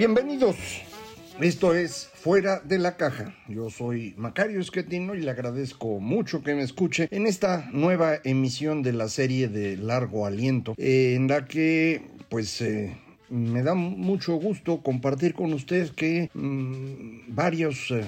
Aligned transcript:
Bienvenidos. 0.00 0.56
Esto 1.42 1.74
es 1.74 2.08
Fuera 2.14 2.60
de 2.60 2.78
la 2.78 2.96
Caja. 2.96 3.34
Yo 3.48 3.68
soy 3.68 4.14
Macario 4.16 4.58
Esquetino 4.58 5.14
y 5.14 5.20
le 5.20 5.30
agradezco 5.30 6.00
mucho 6.00 6.42
que 6.42 6.54
me 6.54 6.62
escuche 6.62 7.06
en 7.10 7.26
esta 7.26 7.68
nueva 7.70 8.14
emisión 8.24 8.82
de 8.82 8.94
la 8.94 9.10
serie 9.10 9.48
de 9.48 9.76
Largo 9.76 10.24
Aliento, 10.24 10.72
en 10.78 11.28
la 11.28 11.44
que 11.44 12.00
pues 12.30 12.62
eh, 12.62 12.96
me 13.28 13.62
da 13.62 13.74
mucho 13.74 14.36
gusto 14.36 14.82
compartir 14.82 15.34
con 15.34 15.52
usted 15.52 15.90
que 15.90 16.30
mmm, 16.32 17.34
varios... 17.34 17.90
Eh, 17.90 18.06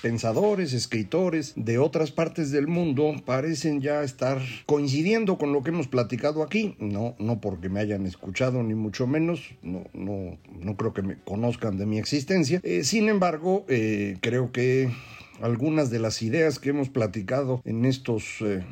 pensadores, 0.00 0.72
escritores 0.72 1.52
de 1.56 1.78
otras 1.78 2.10
partes 2.10 2.50
del 2.50 2.66
mundo 2.66 3.14
parecen 3.24 3.80
ya 3.80 4.02
estar 4.02 4.40
coincidiendo 4.66 5.38
con 5.38 5.52
lo 5.52 5.62
que 5.62 5.70
hemos 5.70 5.88
platicado 5.88 6.42
aquí. 6.42 6.76
No, 6.78 7.14
no 7.18 7.40
porque 7.40 7.68
me 7.68 7.80
hayan 7.80 8.06
escuchado, 8.06 8.62
ni 8.62 8.74
mucho 8.74 9.06
menos. 9.06 9.54
No, 9.62 9.84
no, 9.92 10.38
no 10.60 10.76
creo 10.76 10.92
que 10.92 11.02
me 11.02 11.16
conozcan 11.18 11.76
de 11.76 11.86
mi 11.86 11.98
existencia. 11.98 12.60
Eh, 12.62 12.84
sin 12.84 13.08
embargo, 13.08 13.64
eh, 13.68 14.16
creo 14.20 14.52
que 14.52 14.90
algunas 15.40 15.90
de 15.90 15.98
las 15.98 16.22
ideas 16.22 16.58
que 16.58 16.70
hemos 16.70 16.88
platicado 16.88 17.62
en 17.64 17.84
estos 17.84 18.24
eh, 18.40 18.64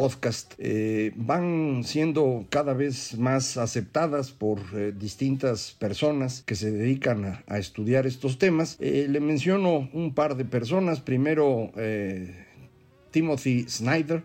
podcast 0.00 0.54
eh, 0.56 1.12
van 1.14 1.82
siendo 1.84 2.46
cada 2.48 2.72
vez 2.72 3.18
más 3.18 3.58
aceptadas 3.58 4.30
por 4.30 4.58
eh, 4.74 4.94
distintas 4.98 5.76
personas 5.78 6.42
que 6.46 6.54
se 6.54 6.70
dedican 6.70 7.42
a, 7.46 7.58
estudiar 7.58 8.06
estos 8.06 8.38
temas. 8.38 8.78
Eh, 8.80 9.08
le 9.10 9.20
menciono 9.20 9.90
un 9.92 10.14
par 10.14 10.38
de 10.38 10.46
personas. 10.46 11.00
Primero, 11.00 11.70
Timothy 13.10 13.66
Snyder, 13.68 14.22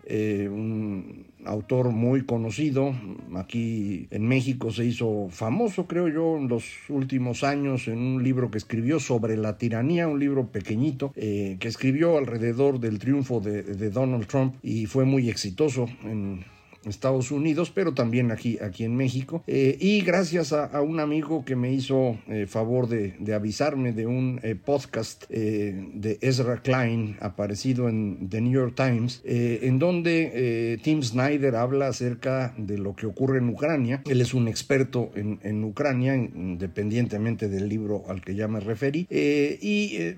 un 0.48 1.26
autor 1.46 1.90
muy 1.90 2.24
conocido, 2.24 2.94
aquí 3.34 4.08
en 4.10 4.26
México 4.26 4.70
se 4.70 4.84
hizo 4.84 5.28
famoso, 5.30 5.86
creo 5.86 6.08
yo, 6.08 6.36
en 6.36 6.48
los 6.48 6.64
últimos 6.88 7.44
años 7.44 7.88
en 7.88 7.98
un 7.98 8.22
libro 8.22 8.50
que 8.50 8.58
escribió 8.58 9.00
sobre 9.00 9.36
la 9.36 9.58
tiranía, 9.58 10.08
un 10.08 10.20
libro 10.20 10.48
pequeñito 10.48 11.12
eh, 11.16 11.56
que 11.60 11.68
escribió 11.68 12.18
alrededor 12.18 12.80
del 12.80 12.98
triunfo 12.98 13.40
de, 13.40 13.62
de 13.62 13.90
Donald 13.90 14.26
Trump 14.26 14.54
y 14.62 14.86
fue 14.86 15.04
muy 15.04 15.28
exitoso 15.28 15.86
en 16.04 16.44
Estados 16.86 17.30
Unidos, 17.30 17.70
pero 17.74 17.94
también 17.94 18.30
aquí, 18.30 18.58
aquí 18.60 18.84
en 18.84 18.96
México. 18.96 19.42
Eh, 19.46 19.76
y 19.80 20.00
gracias 20.02 20.52
a, 20.52 20.64
a, 20.66 20.82
un 20.82 21.00
amigo 21.00 21.44
que 21.44 21.56
me 21.56 21.72
hizo 21.72 22.18
eh, 22.28 22.46
favor 22.46 22.88
de, 22.88 23.14
de, 23.18 23.34
avisarme 23.34 23.92
de 23.92 24.06
un 24.06 24.40
eh, 24.42 24.54
podcast 24.54 25.24
eh, 25.30 25.74
de 25.94 26.18
Ezra 26.20 26.62
Klein 26.62 27.16
aparecido 27.20 27.88
en 27.88 28.28
The 28.28 28.40
New 28.40 28.52
York 28.52 28.74
Times, 28.76 29.22
eh, 29.24 29.60
en 29.62 29.78
donde 29.78 30.78
Tim 30.82 31.02
Snyder 31.02 31.56
habla 31.56 31.88
acerca 31.88 32.54
de 32.56 32.78
lo 32.78 32.94
que 32.94 33.06
ocurre 33.06 33.38
en 33.38 33.48
Ucrania. 33.48 34.02
Él 34.08 34.20
es 34.20 34.34
un 34.34 34.48
experto 34.48 35.10
en, 35.14 35.38
en 35.42 35.64
Ucrania, 35.64 36.14
independientemente 36.14 37.48
del 37.48 37.68
libro 37.68 38.04
al 38.08 38.22
que 38.22 38.34
ya 38.34 38.48
me 38.48 38.60
referí. 38.60 39.06
y 39.10 40.14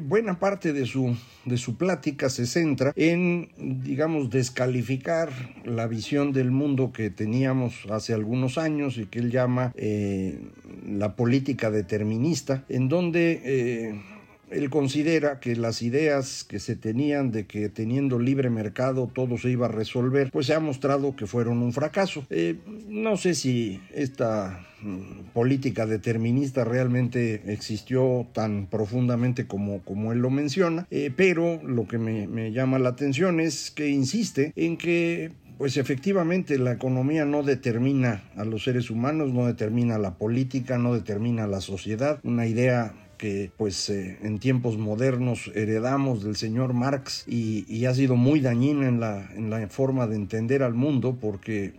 buena 0.00 0.38
parte 0.38 0.72
de 0.72 0.86
su, 0.86 1.16
de 1.44 1.56
su 1.56 1.76
plática 1.76 2.28
se 2.28 2.46
centra 2.46 2.92
en, 2.96 3.48
digamos, 3.84 4.30
descalificar 4.30 5.30
la 5.64 5.86
visión 5.86 6.11
del 6.12 6.50
mundo 6.50 6.92
que 6.92 7.08
teníamos 7.08 7.86
hace 7.90 8.12
algunos 8.12 8.58
años 8.58 8.98
y 8.98 9.06
que 9.06 9.18
él 9.18 9.30
llama 9.30 9.72
eh, 9.76 10.40
la 10.86 11.16
política 11.16 11.70
determinista, 11.70 12.64
en 12.68 12.90
donde 12.90 13.40
eh, 13.42 14.00
él 14.50 14.68
considera 14.68 15.40
que 15.40 15.56
las 15.56 15.80
ideas 15.80 16.44
que 16.44 16.58
se 16.58 16.76
tenían 16.76 17.32
de 17.32 17.46
que 17.46 17.70
teniendo 17.70 18.18
libre 18.18 18.50
mercado 18.50 19.10
todo 19.12 19.38
se 19.38 19.48
iba 19.48 19.66
a 19.66 19.70
resolver, 19.70 20.30
pues 20.30 20.46
se 20.46 20.54
ha 20.54 20.60
mostrado 20.60 21.16
que 21.16 21.26
fueron 21.26 21.62
un 21.62 21.72
fracaso. 21.72 22.26
Eh, 22.28 22.56
no 22.88 23.16
sé 23.16 23.34
si 23.34 23.80
esta 23.94 24.66
mm, 24.82 25.30
política 25.32 25.86
determinista 25.86 26.62
realmente 26.64 27.50
existió 27.50 28.26
tan 28.34 28.66
profundamente 28.66 29.46
como, 29.46 29.80
como 29.80 30.12
él 30.12 30.18
lo 30.18 30.28
menciona, 30.28 30.86
pero 31.16 31.62
lo 31.62 31.88
que 31.88 31.96
me 31.96 32.52
llama 32.52 32.78
la 32.78 32.90
atención 32.90 33.40
es 33.40 33.70
que 33.70 33.88
insiste 33.88 34.52
en 34.56 34.76
que 34.76 35.32
pues 35.62 35.76
efectivamente 35.76 36.58
la 36.58 36.72
economía 36.72 37.24
no 37.24 37.44
determina 37.44 38.24
a 38.36 38.44
los 38.44 38.64
seres 38.64 38.90
humanos, 38.90 39.32
no 39.32 39.46
determina 39.46 39.96
la 39.96 40.14
política, 40.14 40.76
no 40.76 40.92
determina 40.92 41.46
la 41.46 41.60
sociedad. 41.60 42.18
Una 42.24 42.48
idea 42.48 42.94
que 43.16 43.52
pues 43.56 43.88
eh, 43.88 44.18
en 44.22 44.40
tiempos 44.40 44.76
modernos 44.76 45.52
heredamos 45.54 46.24
del 46.24 46.34
señor 46.34 46.72
Marx 46.72 47.22
y, 47.28 47.64
y, 47.72 47.84
ha 47.84 47.94
sido 47.94 48.16
muy 48.16 48.40
dañina 48.40 48.88
en 48.88 48.98
la, 48.98 49.30
en 49.36 49.50
la 49.50 49.68
forma 49.68 50.08
de 50.08 50.16
entender 50.16 50.64
al 50.64 50.74
mundo 50.74 51.16
porque 51.20 51.74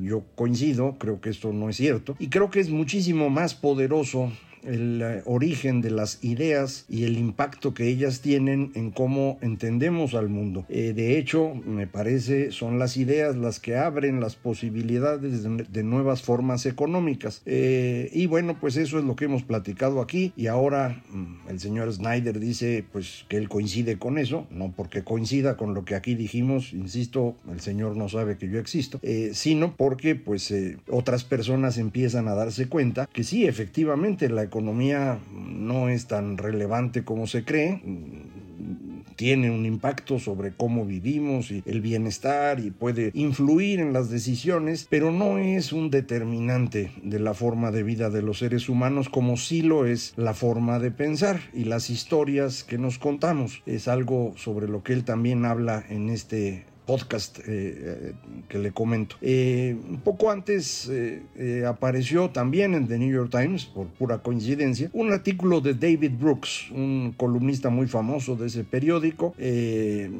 yo 0.00 0.24
coincido, 0.34 0.96
creo 0.98 1.20
que 1.20 1.28
esto 1.28 1.52
no 1.52 1.68
es 1.68 1.76
cierto 1.76 2.16
y 2.18 2.30
creo 2.30 2.48
que 2.48 2.60
es 2.60 2.70
muchísimo 2.70 3.28
más 3.28 3.54
poderoso 3.54 4.32
el 4.64 5.22
uh, 5.26 5.30
origen 5.30 5.80
de 5.80 5.90
las 5.90 6.22
ideas 6.22 6.84
y 6.88 7.04
el 7.04 7.18
impacto 7.18 7.74
que 7.74 7.88
ellas 7.88 8.20
tienen 8.20 8.72
en 8.74 8.90
cómo 8.90 9.38
entendemos 9.40 10.14
al 10.14 10.28
mundo. 10.28 10.64
Eh, 10.68 10.92
de 10.94 11.18
hecho, 11.18 11.54
me 11.54 11.86
parece, 11.86 12.52
son 12.52 12.78
las 12.78 12.96
ideas 12.96 13.36
las 13.36 13.60
que 13.60 13.76
abren 13.76 14.20
las 14.20 14.36
posibilidades 14.36 15.42
de, 15.42 15.82
nuevas 15.82 16.22
formas 16.22 16.66
económicas. 16.66 17.42
Eh, 17.46 18.10
y 18.12 18.26
bueno, 18.26 18.58
pues 18.60 18.76
eso 18.76 18.98
es 18.98 19.04
lo 19.04 19.16
que 19.16 19.26
hemos 19.26 19.42
platicado 19.42 20.00
aquí. 20.00 20.32
Y 20.36 20.46
ahora 20.46 21.02
mm, 21.10 21.50
el 21.50 21.60
señor 21.60 21.92
Snyder 21.92 22.38
dice 22.38 22.84
pues 22.92 23.24
que 23.28 23.36
él 23.36 23.48
coincide 23.48 23.98
con 23.98 24.18
eso, 24.18 24.46
no 24.50 24.72
porque 24.76 25.04
coincida 25.04 25.56
con 25.56 25.74
lo 25.74 25.84
que 25.84 25.94
aquí 25.94 26.14
dijimos, 26.14 26.72
insisto, 26.72 27.36
el 27.50 27.60
señor 27.60 27.96
no 27.96 28.08
sabe 28.08 28.36
que 28.36 28.48
yo 28.48 28.58
existo, 28.58 28.98
eh, 29.02 29.30
sino 29.32 29.74
porque 29.76 30.14
pues 30.14 30.52
otras 30.88 31.24
personas 31.24 31.78
empiezan 31.78 32.28
a 32.28 32.34
darse 32.34 32.68
cuenta 32.68 33.08
que 33.12 33.24
sí, 33.24 33.46
efectivamente, 33.46 34.28
la 34.28 34.47
economía 34.48 35.18
no 35.32 35.88
es 35.88 36.06
tan 36.06 36.36
relevante 36.36 37.04
como 37.04 37.26
se 37.26 37.44
cree, 37.44 37.80
tiene 39.18 39.50
un 39.50 39.66
impacto 39.66 40.20
sobre 40.20 40.52
cómo 40.52 40.86
vivimos 40.86 41.50
y 41.50 41.64
el 41.66 41.80
bienestar 41.80 42.60
y 42.60 42.70
puede 42.70 43.10
influir 43.14 43.80
en 43.80 43.92
las 43.92 44.10
decisiones, 44.10 44.86
pero 44.88 45.10
no 45.10 45.38
es 45.38 45.72
un 45.72 45.90
determinante 45.90 46.92
de 47.02 47.18
la 47.18 47.34
forma 47.34 47.72
de 47.72 47.82
vida 47.82 48.10
de 48.10 48.22
los 48.22 48.38
seres 48.38 48.68
humanos 48.68 49.08
como 49.08 49.36
sí 49.36 49.62
lo 49.62 49.86
es 49.86 50.12
la 50.16 50.34
forma 50.34 50.78
de 50.78 50.92
pensar 50.92 51.40
y 51.52 51.64
las 51.64 51.90
historias 51.90 52.62
que 52.62 52.78
nos 52.78 52.98
contamos. 52.98 53.60
Es 53.66 53.88
algo 53.88 54.34
sobre 54.36 54.68
lo 54.68 54.84
que 54.84 54.92
él 54.92 55.02
también 55.02 55.44
habla 55.44 55.84
en 55.88 56.10
este 56.10 56.64
podcast 56.88 57.40
eh, 57.46 58.14
que 58.48 58.58
le 58.58 58.72
comento. 58.72 59.16
Eh, 59.20 59.76
un 59.90 60.00
poco 60.00 60.30
antes 60.30 60.88
eh, 60.90 61.64
apareció 61.68 62.30
también 62.30 62.72
en 62.72 62.88
The 62.88 62.98
New 62.98 63.12
York 63.12 63.30
Times, 63.30 63.66
por 63.66 63.88
pura 63.88 64.18
coincidencia, 64.22 64.88
un 64.94 65.12
artículo 65.12 65.60
de 65.60 65.74
David 65.74 66.12
Brooks, 66.18 66.70
un 66.70 67.12
columnista 67.14 67.68
muy 67.68 67.88
famoso 67.88 68.36
de 68.36 68.46
ese 68.46 68.64
periódico, 68.64 69.34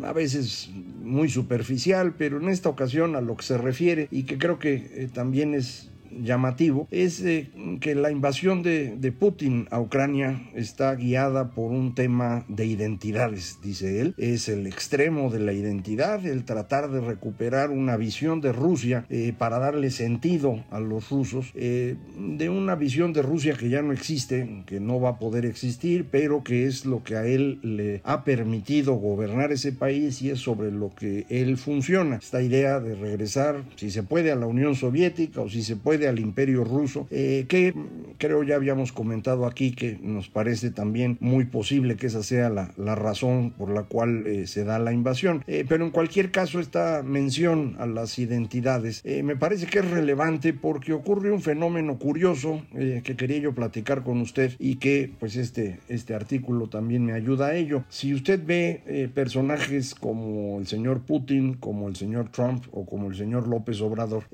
a 0.04 0.12
veces 0.12 0.68
muy 1.02 1.30
superficial, 1.30 2.14
pero 2.18 2.38
en 2.38 2.50
esta 2.50 2.68
ocasión 2.68 3.16
a 3.16 3.22
lo 3.22 3.34
que 3.38 3.44
se 3.44 3.56
refiere 3.56 4.08
y 4.10 4.24
que 4.24 4.36
creo 4.36 4.58
que 4.58 5.08
también 5.14 5.54
es 5.54 5.90
llamativo 6.10 6.88
es 6.90 7.20
eh, 7.22 7.50
que 7.80 7.94
la 7.94 8.10
invasión 8.10 8.62
de, 8.62 8.96
de, 8.96 9.12
Putin 9.12 9.66
a 9.70 9.80
Ucrania 9.80 10.42
está 10.54 10.94
guiada 10.94 11.50
por 11.50 11.72
un 11.72 11.94
tema 11.94 12.44
de 12.48 12.66
identidades, 12.66 13.58
dice 13.62 14.00
él. 14.00 14.14
Es 14.16 14.48
el 14.48 14.66
extremo 14.66 15.30
de 15.30 15.40
la 15.40 15.52
identidad, 15.52 16.24
el 16.26 16.44
tratar 16.44 16.90
de 16.90 17.00
recuperar 17.00 17.70
una 17.70 17.96
visión 17.96 18.40
de 18.40 18.52
Rusia 18.52 19.06
eh, 19.10 19.34
para 19.36 19.58
darle 19.58 19.90
sentido 19.90 20.64
a 20.70 20.80
los 20.80 21.10
rusos, 21.10 21.52
eh, 21.54 21.96
de 22.18 22.48
una 22.48 22.74
visión 22.74 23.12
de 23.12 23.22
Rusia 23.22 23.54
que 23.54 23.68
ya 23.68 23.82
no 23.82 23.92
existe, 23.92 24.62
que 24.66 24.80
no 24.80 25.00
va 25.00 25.10
a 25.10 25.18
poder 25.18 25.46
existir, 25.46 26.06
pero 26.10 26.42
que 26.44 26.66
es 26.66 26.84
lo 26.84 27.02
que 27.02 27.16
a 27.16 27.26
él 27.26 27.58
le 27.62 28.00
ha 28.04 28.24
permitido 28.24 28.94
gobernar 28.94 29.52
ese 29.52 29.72
país 29.72 30.22
y 30.22 30.30
es 30.30 30.40
sobre 30.40 30.70
lo 30.70 30.94
que 30.94 31.26
él 31.28 31.56
funciona. 31.56 32.16
Esta 32.16 32.42
idea 32.42 32.80
de 32.80 32.94
regresar, 32.94 33.64
si 33.76 33.90
se 33.90 34.02
puede, 34.02 34.32
a 34.32 34.36
la 34.36 34.46
Unión 34.46 34.74
Soviética 34.74 35.40
o 35.40 35.48
si 35.48 35.62
se 35.62 35.76
puede 35.76 35.97
al 36.06 36.18
Imperio 36.18 36.64
Ruso, 36.64 37.06
eh, 37.10 37.46
que 37.48 37.74
creo 38.18 38.42
ya 38.42 38.56
habíamos 38.56 38.92
comentado 38.92 39.46
aquí 39.46 39.72
que 39.72 39.98
nos 40.02 40.28
parece 40.28 40.70
también 40.70 41.16
muy 41.20 41.46
posible 41.46 41.96
que 41.96 42.06
esa 42.06 42.22
sea 42.22 42.50
la, 42.50 42.72
la 42.76 42.94
razón 42.94 43.52
por 43.56 43.70
la 43.70 43.84
cual 43.84 44.26
eh, 44.26 44.46
se 44.46 44.64
da 44.64 44.78
la 44.78 44.92
invasión. 44.92 45.42
Eh, 45.46 45.64
pero 45.68 45.84
en 45.84 45.90
cualquier 45.90 46.30
caso, 46.30 46.60
esta 46.60 47.02
mención 47.02 47.76
a 47.78 47.86
las 47.86 48.18
identidades 48.18 49.02
me 49.04 49.36
parece 49.36 49.66
que 49.66 49.78
es 49.78 49.90
relevante 49.90 50.52
porque 50.52 50.92
ocurre 50.92 51.30
un 51.30 51.40
fenómeno 51.40 51.98
curioso 51.98 52.62
que 52.72 53.16
quería 53.16 53.38
yo 53.38 53.54
platicar 53.54 54.02
con 54.02 54.20
usted 54.20 54.52
y 54.58 54.76
que 54.76 55.10
pues 55.18 55.36
este, 55.36 55.80
este 55.88 56.14
artículo 56.14 56.68
también 56.68 57.04
me 57.04 57.12
ayuda 57.12 57.48
a 57.48 57.56
ello. 57.56 57.84
Si 57.88 58.14
usted 58.14 58.40
ve 58.44 59.10
personajes 59.14 59.94
como 59.94 60.58
el 60.58 60.66
señor 60.66 61.00
Putin, 61.02 61.54
como 61.54 61.88
el 61.88 61.96
señor 61.96 62.30
Trump 62.30 62.64
o 62.72 62.86
como 62.86 63.08
el 63.08 63.16
señor 63.16 63.48
López 63.48 63.80
Obrador, 63.80 64.24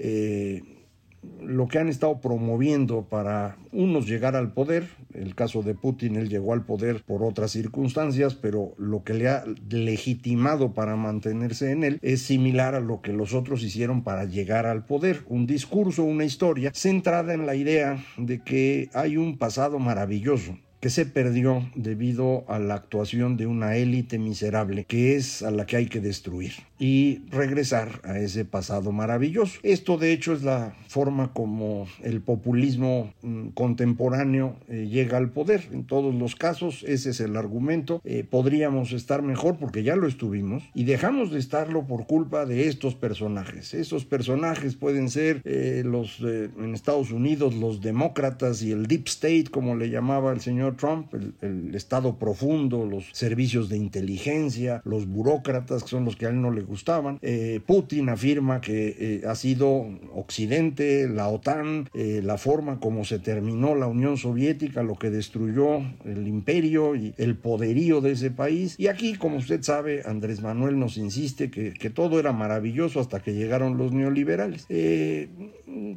lo 1.40 1.68
que 1.68 1.78
han 1.78 1.88
estado 1.88 2.20
promoviendo 2.20 3.02
para 3.02 3.56
unos 3.72 4.06
llegar 4.06 4.36
al 4.36 4.52
poder, 4.52 4.88
el 5.12 5.34
caso 5.34 5.62
de 5.62 5.74
Putin, 5.74 6.16
él 6.16 6.28
llegó 6.28 6.52
al 6.52 6.64
poder 6.64 7.02
por 7.04 7.22
otras 7.22 7.50
circunstancias, 7.50 8.34
pero 8.34 8.74
lo 8.78 9.04
que 9.04 9.14
le 9.14 9.28
ha 9.28 9.44
legitimado 9.68 10.72
para 10.72 10.96
mantenerse 10.96 11.70
en 11.70 11.84
él 11.84 11.98
es 12.02 12.22
similar 12.22 12.74
a 12.74 12.80
lo 12.80 13.00
que 13.02 13.12
los 13.12 13.34
otros 13.34 13.62
hicieron 13.62 14.02
para 14.02 14.24
llegar 14.24 14.66
al 14.66 14.84
poder, 14.86 15.24
un 15.28 15.46
discurso, 15.46 16.04
una 16.04 16.24
historia 16.24 16.70
centrada 16.74 17.34
en 17.34 17.46
la 17.46 17.54
idea 17.54 18.02
de 18.16 18.42
que 18.42 18.88
hay 18.94 19.16
un 19.16 19.38
pasado 19.38 19.78
maravilloso 19.78 20.56
que 20.84 20.90
se 20.90 21.06
perdió 21.06 21.66
debido 21.74 22.44
a 22.46 22.58
la 22.58 22.74
actuación 22.74 23.38
de 23.38 23.46
una 23.46 23.74
élite 23.78 24.18
miserable 24.18 24.84
que 24.84 25.16
es 25.16 25.42
a 25.42 25.50
la 25.50 25.64
que 25.64 25.76
hay 25.76 25.86
que 25.86 26.02
destruir 26.02 26.52
y 26.78 27.22
regresar 27.30 28.00
a 28.04 28.18
ese 28.18 28.44
pasado 28.44 28.92
maravilloso. 28.92 29.58
Esto 29.62 29.96
de 29.96 30.12
hecho 30.12 30.34
es 30.34 30.42
la 30.42 30.76
forma 30.88 31.32
como 31.32 31.86
el 32.02 32.20
populismo 32.20 33.14
mm, 33.22 33.48
contemporáneo 33.48 34.56
eh, 34.68 34.86
llega 34.90 35.16
al 35.16 35.30
poder. 35.30 35.68
En 35.72 35.84
todos 35.84 36.14
los 36.14 36.36
casos 36.36 36.84
ese 36.86 37.10
es 37.10 37.20
el 37.20 37.36
argumento. 37.36 38.02
Eh, 38.04 38.22
podríamos 38.28 38.92
estar 38.92 39.22
mejor 39.22 39.56
porque 39.56 39.84
ya 39.84 39.96
lo 39.96 40.06
estuvimos 40.06 40.64
y 40.74 40.84
dejamos 40.84 41.30
de 41.30 41.38
estarlo 41.38 41.86
por 41.86 42.06
culpa 42.06 42.44
de 42.44 42.68
estos 42.68 42.94
personajes. 42.94 43.72
Esos 43.72 44.04
personajes 44.04 44.76
pueden 44.76 45.08
ser 45.08 45.40
eh, 45.46 45.82
los 45.84 46.20
en 46.20 46.74
Estados 46.74 47.10
Unidos 47.10 47.54
los 47.54 47.80
demócratas 47.80 48.62
y 48.62 48.72
el 48.72 48.86
deep 48.86 49.06
state 49.06 49.46
como 49.50 49.76
le 49.76 49.88
llamaba 49.88 50.32
el 50.32 50.42
señor 50.42 50.73
Trump, 50.76 51.12
el, 51.40 51.74
Estado 51.74 52.18
profundo, 52.18 52.86
los 52.86 53.08
servicios 53.12 53.68
de 53.68 53.76
inteligencia, 53.76 54.80
los 54.84 55.06
burócratas, 55.06 55.82
que 55.82 55.88
son 55.88 56.04
los 56.04 56.16
que 56.16 56.26
a 56.26 56.28
él 56.30 56.40
no 56.40 56.50
le 56.50 56.62
gustaban. 56.62 57.18
Eh, 57.22 57.60
Putin 57.66 58.08
afirma 58.08 58.60
que 58.60 58.96
eh, 58.98 59.22
ha 59.26 59.34
sido 59.34 59.88
Occidente, 60.14 61.08
la 61.08 61.28
OTAN, 61.28 61.88
eh, 61.94 62.20
la 62.22 62.38
forma 62.38 62.80
como 62.80 63.04
se 63.04 63.18
terminó 63.18 63.74
la 63.74 63.86
Unión 63.86 64.16
Soviética, 64.16 64.82
lo 64.82 64.94
que 64.94 65.10
destruyó 65.10 65.78
el 66.04 66.28
imperio 66.28 66.94
y 66.94 67.14
el 67.18 67.36
poderío 67.36 68.00
de 68.00 68.12
ese 68.12 68.30
país. 68.30 68.76
Y 68.78 68.86
aquí, 68.86 69.14
como 69.14 69.38
usted 69.38 69.62
sabe, 69.62 70.02
Andrés 70.04 70.42
Manuel 70.42 70.78
nos 70.78 70.96
insiste 70.96 71.50
que, 71.50 71.74
que 71.74 71.90
todo 71.90 72.18
era 72.18 72.32
maravilloso 72.32 73.00
hasta 73.00 73.20
que 73.20 73.34
llegaron 73.34 73.78
los 73.78 73.92
neoliberales. 73.92 74.66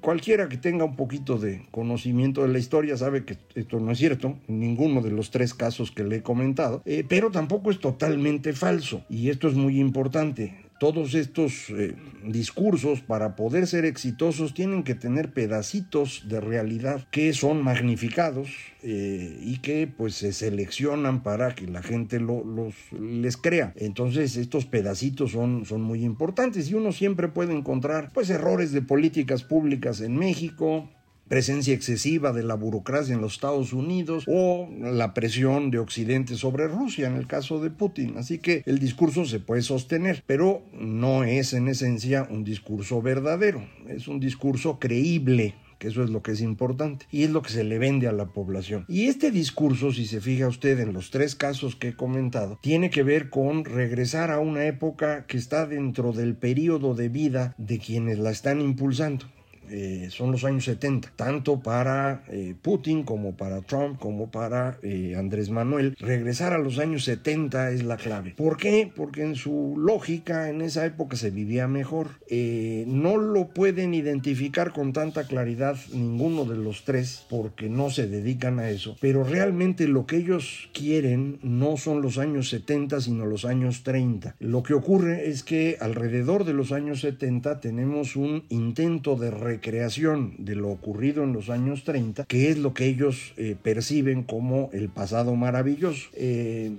cualquiera 0.01 0.49
que 0.49 0.57
tenga 0.57 0.85
un 0.85 0.95
poquito 0.95 1.37
de 1.37 1.65
conocimiento 1.71 2.41
de 2.41 2.47
la 2.49 2.59
historia 2.59 2.97
sabe 2.97 3.25
que 3.25 3.37
esto 3.55 3.79
no 3.79 3.91
es 3.91 3.97
cierto, 3.97 4.37
ni 4.47 4.66
ninguno 4.67 5.01
de 5.01 5.11
los 5.11 5.31
tres 5.31 5.53
casos 5.53 5.91
que 5.91 6.03
le 6.03 6.17
he 6.17 6.21
comentado, 6.21 6.81
eh, 6.85 7.05
pero 7.07 7.31
tampoco 7.31 7.71
es 7.71 7.79
totalmente 7.79 8.53
falso. 8.53 9.03
Y 9.09 9.29
esto 9.29 9.47
es 9.47 9.53
muy 9.53 9.79
importante 9.79 10.67
todos 10.79 11.15
estos 11.15 11.69
eh, 11.69 11.95
discursos 12.23 13.01
para 13.01 13.35
poder 13.35 13.67
ser 13.67 13.85
exitosos 13.85 14.53
tienen 14.53 14.83
que 14.83 14.95
tener 14.95 15.33
pedacitos 15.33 16.25
de 16.27 16.39
realidad 16.39 17.07
que 17.09 17.33
son 17.33 17.63
magnificados 17.63 18.49
eh, 18.83 19.39
y 19.41 19.57
que 19.57 19.87
pues 19.87 20.15
se 20.15 20.33
seleccionan 20.33 21.23
para 21.23 21.55
que 21.55 21.67
la 21.67 21.81
gente 21.81 22.19
lo, 22.19 22.43
los 22.43 22.75
les 22.99 23.37
crea 23.37 23.73
entonces 23.75 24.37
estos 24.37 24.65
pedacitos 24.65 25.31
son, 25.31 25.65
son 25.65 25.81
muy 25.81 26.03
importantes 26.03 26.69
y 26.69 26.75
uno 26.75 26.91
siempre 26.91 27.27
puede 27.27 27.55
encontrar 27.55 28.11
pues 28.13 28.29
errores 28.29 28.71
de 28.71 28.81
políticas 28.81 29.43
públicas 29.43 30.01
en 30.01 30.15
México 30.15 30.89
presencia 31.27 31.73
excesiva 31.73 32.33
de 32.33 32.43
la 32.43 32.55
burocracia 32.55 33.13
en 33.13 33.21
los 33.21 33.33
Estados 33.33 33.73
Unidos 33.73 34.23
o 34.27 34.69
la 34.79 35.13
presión 35.13 35.71
de 35.71 35.79
Occidente 35.79 36.35
sobre 36.35 36.67
Rusia 36.67 37.07
en 37.07 37.15
el 37.15 37.27
caso 37.27 37.61
de 37.61 37.69
Putin. 37.69 38.17
Así 38.17 38.39
que 38.39 38.63
el 38.65 38.79
discurso 38.79 39.25
se 39.25 39.39
puede 39.39 39.61
sostener, 39.61 40.23
pero 40.25 40.63
no 40.73 41.23
es 41.23 41.53
en 41.53 41.67
esencia 41.67 42.27
un 42.29 42.43
discurso 42.43 43.01
verdadero, 43.01 43.67
es 43.87 44.07
un 44.07 44.19
discurso 44.19 44.79
creíble 44.79 45.55
que 45.77 45.87
eso 45.89 46.03
es 46.03 46.09
lo 46.09 46.23
que 46.23 46.31
es 46.31 46.41
importante 46.41 47.05
y 47.11 47.23
es 47.23 47.29
lo 47.29 47.41
que 47.41 47.51
se 47.51 47.63
le 47.63 47.77
vende 47.77 48.07
a 48.07 48.11
la 48.11 48.25
población. 48.25 48.85
Y 48.87 49.05
este 49.05 49.31
discurso, 49.31 49.91
si 49.91 50.05
se 50.05 50.21
fija 50.21 50.47
usted 50.47 50.79
en 50.79 50.93
los 50.93 51.11
tres 51.11 51.35
casos 51.35 51.75
que 51.75 51.89
he 51.89 51.95
comentado, 51.95 52.57
tiene 52.61 52.89
que 52.89 53.03
ver 53.03 53.29
con 53.29 53.65
regresar 53.65 54.31
a 54.31 54.39
una 54.39 54.65
época 54.65 55.25
que 55.27 55.37
está 55.37 55.65
dentro 55.67 56.13
del 56.13 56.35
periodo 56.35 56.95
de 56.95 57.09
vida 57.09 57.55
de 57.57 57.79
quienes 57.79 58.19
la 58.19 58.31
están 58.31 58.61
impulsando. 58.61 59.25
Eh, 59.69 60.07
son 60.11 60.31
los 60.31 60.43
años 60.43 60.65
70, 60.65 61.11
tanto 61.15 61.59
para 61.59 62.23
eh, 62.29 62.55
Putin 62.61 63.03
como 63.03 63.35
para 63.35 63.61
Trump 63.61 63.99
como 63.99 64.29
para 64.31 64.77
eh, 64.81 65.15
Andrés 65.17 65.49
Manuel. 65.49 65.95
Regresar 65.99 66.53
a 66.53 66.57
los 66.57 66.79
años 66.79 67.03
70 67.03 67.71
es 67.71 67.83
la 67.83 67.97
clave. 67.97 68.33
¿Por 68.35 68.57
qué? 68.57 68.91
Porque 68.93 69.23
en 69.23 69.35
su 69.35 69.75
lógica 69.77 70.49
en 70.49 70.61
esa 70.61 70.85
época 70.85 71.17
se 71.17 71.31
vivía 71.31 71.67
mejor. 71.67 72.07
no 72.29 73.17
lo 73.17 73.49
pueden 73.49 73.93
identificar 73.93 74.71
con 74.71 74.93
tanta 74.93 75.25
claridad 75.25 75.77
ninguno 75.93 76.45
de 76.45 76.57
los 76.57 76.83
tres 76.83 77.25
porque 77.29 77.69
no 77.69 77.89
se 77.89 78.07
dedican 78.07 78.59
a 78.59 78.69
eso, 78.69 78.97
pero 78.99 79.23
realmente 79.23 79.87
lo 79.87 80.05
que 80.05 80.17
ellos 80.17 80.69
quieren 80.73 81.39
no 81.41 81.77
son 81.77 82.01
los 82.01 82.17
años 82.17 82.49
70 82.49 83.01
sino 83.01 83.25
los 83.25 83.45
años 83.45 83.83
30. 83.83 84.35
Lo 84.39 84.63
que 84.63 84.73
ocurre 84.73 85.29
es 85.29 85.43
que 85.43 85.77
alrededor 85.79 86.45
de 86.45 86.53
los 86.53 86.71
años 86.71 87.01
70 87.01 87.59
tenemos 87.59 88.15
un 88.15 88.45
intento 88.49 89.15
de 89.15 89.31
creación 89.59 90.33
de 90.37 90.55
lo 90.55 90.69
ocurrido 90.69 91.23
en 91.23 91.33
los 91.33 91.49
años 91.49 91.83
30, 91.83 92.25
que 92.25 92.49
es 92.49 92.57
lo 92.57 92.73
que 92.73 92.85
ellos 92.85 93.33
eh, 93.37 93.55
perciben 93.61 94.23
como 94.23 94.69
el 94.73 94.89
pasado 94.89 95.35
maravilloso. 95.35 96.09
Eh, 96.13 96.71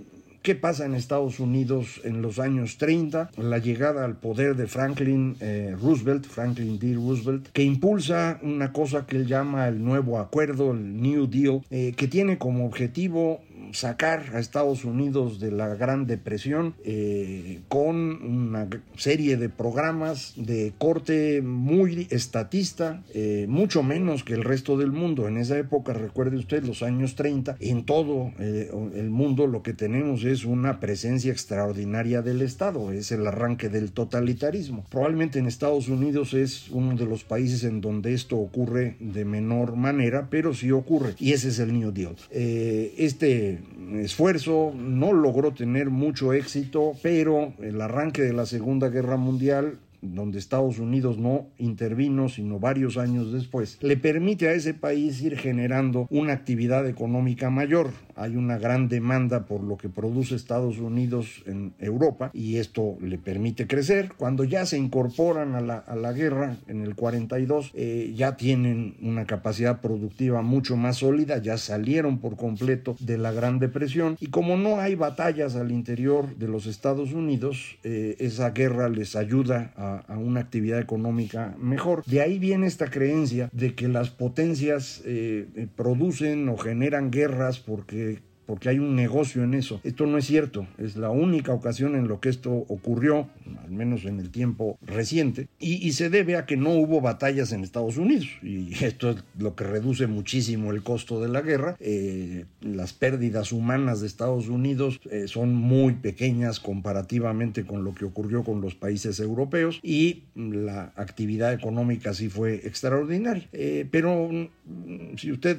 ¿Qué 0.43 0.55
pasa 0.55 0.87
en 0.87 0.95
Estados 0.95 1.41
Unidos 1.41 2.01
en 2.05 2.23
los 2.23 2.39
años 2.39 2.79
30? 2.79 3.31
La 3.37 3.59
llegada 3.59 4.05
al 4.05 4.17
poder 4.17 4.57
de 4.57 4.67
Franklin 4.67 5.37
eh, 5.41 5.77
Roosevelt, 5.79 6.27
Franklin 6.27 6.79
D. 6.79 6.95
Roosevelt, 6.95 7.49
que 7.53 7.65
impulsa 7.65 8.39
una 8.43 8.73
cosa 8.73 9.05
que 9.05 9.17
él 9.17 9.27
llama 9.27 9.69
el 9.69 9.85
nuevo 9.85 10.19
acuerdo, 10.19 10.73
el 10.73 11.03
New 11.03 11.27
Deal, 11.27 11.63
que 11.69 12.09
tiene 12.09 12.39
como 12.39 12.65
objetivo 12.65 13.41
sacar 13.73 14.31
a 14.35 14.39
Estados 14.39 14.85
Unidos 14.85 15.41
de 15.41 15.51
la 15.51 15.75
Gran 15.75 16.07
Depresión 16.07 16.75
eh, 16.85 17.61
con 17.69 17.97
una 18.23 18.69
serie 18.97 19.37
de 19.37 19.49
programas 19.49 20.35
de 20.37 20.73
corte 20.79 21.43
muy 21.43 22.07
estatista, 22.11 23.03
eh, 23.15 23.47
mucho 23.49 23.83
menos 23.83 24.25
que 24.25 24.35
el 24.35 24.45
resto 24.45 24.77
del 24.77 24.93
mundo. 24.93 25.29
En 25.29 25.37
esa 25.37 25.59
época, 25.59 25.93
recuerde 25.93 26.37
usted, 26.37 26.65
los 26.65 26.83
años 26.83 27.15
30, 27.15 27.57
en 27.61 27.85
todo 27.85 28.33
eh, 28.39 28.71
el 28.95 29.11
mundo 29.11 29.47
lo 29.47 29.63
que 29.63 29.73
tenemos 29.73 30.25
es 30.25 30.45
una 30.45 30.81
presencia 30.81 31.33
extraordinaria 31.33 32.23
del 32.23 32.43
Estado, 32.43 32.93
es 32.93 33.13
el 33.13 33.27
arranque 33.27 33.69
del 33.69 33.93
totalitarismo. 33.93 34.85
Probablemente 34.91 35.39
en 35.39 35.47
Estados 35.47 35.89
Unidos 35.89 36.35
es 36.35 36.71
uno 36.71 36.97
de 36.97 37.07
los 37.07 37.25
países 37.25 37.65
en 37.65 37.81
donde 37.81 38.15
esto 38.15 38.37
ocurre 38.37 38.97
de 39.01 39.25
menor 39.25 39.77
manera, 39.77 40.29
pero 40.31 40.55
sí 40.55 40.71
ocurre, 40.71 41.15
y 41.19 41.33
ese 41.33 41.49
es 41.49 41.59
el 41.59 41.73
New 41.73 41.93
Deal. 41.93 42.17
este 42.31 43.58
esfuerzo, 43.95 44.73
no 44.75 45.13
logró 45.13 45.53
tener 45.53 45.91
mucho 45.91 46.33
éxito, 46.33 46.93
pero 47.03 47.53
el 47.61 47.81
arranque 47.81 48.23
de 48.23 48.33
la 48.33 48.47
Segunda 48.47 48.89
Guerra 48.89 49.17
Mundial 49.17 49.79
donde 50.03 50.39
Estados 50.39 50.79
Unidos 50.79 51.19
no 51.19 51.49
intervino 51.59 52.29
sino 52.29 52.59
varios 52.59 52.97
años 52.97 53.33
después, 53.33 53.79
le 53.81 53.97
permite 53.97 54.49
a 54.49 54.53
ese 54.53 54.75
país 54.75 55.21
ir 55.23 55.37
generando 55.37 56.07
una 56.11 56.33
actividad 56.33 56.89
económica 56.89 57.51
mayor. 57.51 57.91
Hay 58.17 58.37
una 58.37 58.59
gran 58.59 58.89
demanda 58.89 59.47
por 59.47 59.63
lo 59.63 59.77
que 59.77 59.89
produce 59.89 60.35
Estados 60.35 60.79
Unidos 60.79 61.43
en 61.47 61.73
Europa 61.79 62.31
y 62.33 62.57
esto 62.57 62.97
le 63.01 63.19
permite 63.19 63.67
crecer. 63.67 64.13
Cuando 64.17 64.45
ya 64.45 64.67
se 64.67 64.79
incorporan 64.79 65.55
a 65.55 65.61
la, 65.61 65.79
a 65.79 65.95
la 65.95 66.13
guerra 66.13 66.57
en 66.67 66.83
el 66.83 66.95
42, 66.95 67.71
eh, 67.75 68.13
ya 68.17 68.37
tienen 68.37 68.97
una 69.03 69.27
capacidad 69.27 69.81
productiva 69.81 70.43
mucho 70.43 70.77
más 70.77 70.99
sólida, 70.99 71.39
ya 71.39 71.59
salieron 71.59 72.19
por 72.19 72.37
completo 72.37 72.97
de 73.01 73.19
la 73.19 73.33
Gran 73.33 73.59
Depresión 73.59 74.17
y 74.21 74.29
como 74.29 74.57
no 74.57 74.81
hay 74.81 74.95
batallas 74.95 75.57
al 75.57 75.71
interior 75.71 76.37
de 76.37 76.49
los 76.49 76.67
Estados 76.67 77.13
Unidos, 77.13 77.79
eh, 77.85 78.17
esa 78.19 78.51
guerra 78.51 78.89
les 78.89 79.17
ayuda 79.17 79.73
a 79.77 79.88
a, 79.97 80.19
una 80.19 80.41
actividad 80.41 80.81
económica 80.81 81.55
mejor. 81.59 82.05
De 82.07 82.21
ahí 82.21 82.39
viene 82.39 82.67
esta 82.67 82.91
creencia 82.91 83.49
de 83.53 83.75
que 83.75 83.89
las 83.89 84.11
potencias 84.11 85.03
eh, 85.05 85.49
eh, 85.55 85.69
producen 85.75 86.49
o 86.49 86.57
generan 86.57 87.11
guerras 87.11 87.59
porque 87.59 88.21
porque 88.49 88.71
hay 88.71 88.79
un 88.79 88.97
negocio 88.97 89.45
en 89.45 89.53
eso. 89.53 89.79
Esto 89.85 90.07
no 90.07 90.17
es 90.17 90.25
cierto, 90.25 90.67
es 90.79 90.97
la 90.97 91.11
única 91.11 91.53
ocasión 91.53 91.95
en 91.95 92.09
lo 92.09 92.19
que 92.19 92.31
esto 92.31 92.51
ocurrió, 92.51 93.29
al 93.63 93.71
menos 93.71 94.07
en 94.07 94.21
el 94.21 94.31
tiempo 94.31 94.79
reciente, 94.81 95.49
y, 95.59 95.93
se 95.93 96.09
debe 96.09 96.37
a 96.37 96.47
que 96.47 96.57
no 96.57 96.71
hubo 96.71 97.03
batallas 97.03 97.53
en 97.53 97.63
Estados 97.63 97.99
Unidos, 97.99 98.27
y 98.43 98.73
esto 98.85 99.11
es 99.11 99.17
lo 99.39 99.55
que 99.55 99.65
reduce 99.65 100.07
muchísimo 100.07 100.73
el 100.73 100.83
costo 100.83 101.21
de 101.21 101.29
la 101.29 101.43
guerra. 101.43 101.77
Eh, 101.79 102.47
las 102.63 102.95
pérdidas 102.95 103.53
humanas 103.53 104.01
de 104.01 104.07
Estados 104.07 104.49
Unidos 104.49 104.99
eh, 105.11 105.29
son 105.29 105.55
muy 105.55 105.93
pequeñas 105.95 106.59
comparativamente 106.59 107.67
con 107.67 107.85
lo 107.85 107.95
que 107.95 108.07
ocurrió 108.07 108.45
con 108.45 108.63
los 108.63 108.75
países 108.75 109.21
europeos, 109.21 109.79
y 109.83 110.23
la 110.35 110.95
actividad 110.97 111.53
económica 111.53 112.15
sí 112.15 112.31
fue 112.31 112.55
extraordinaria. 112.67 113.47
Eh, 113.53 113.87
pero 113.91 114.31
mm, 114.31 115.17
si 115.19 115.33
usted 115.33 115.59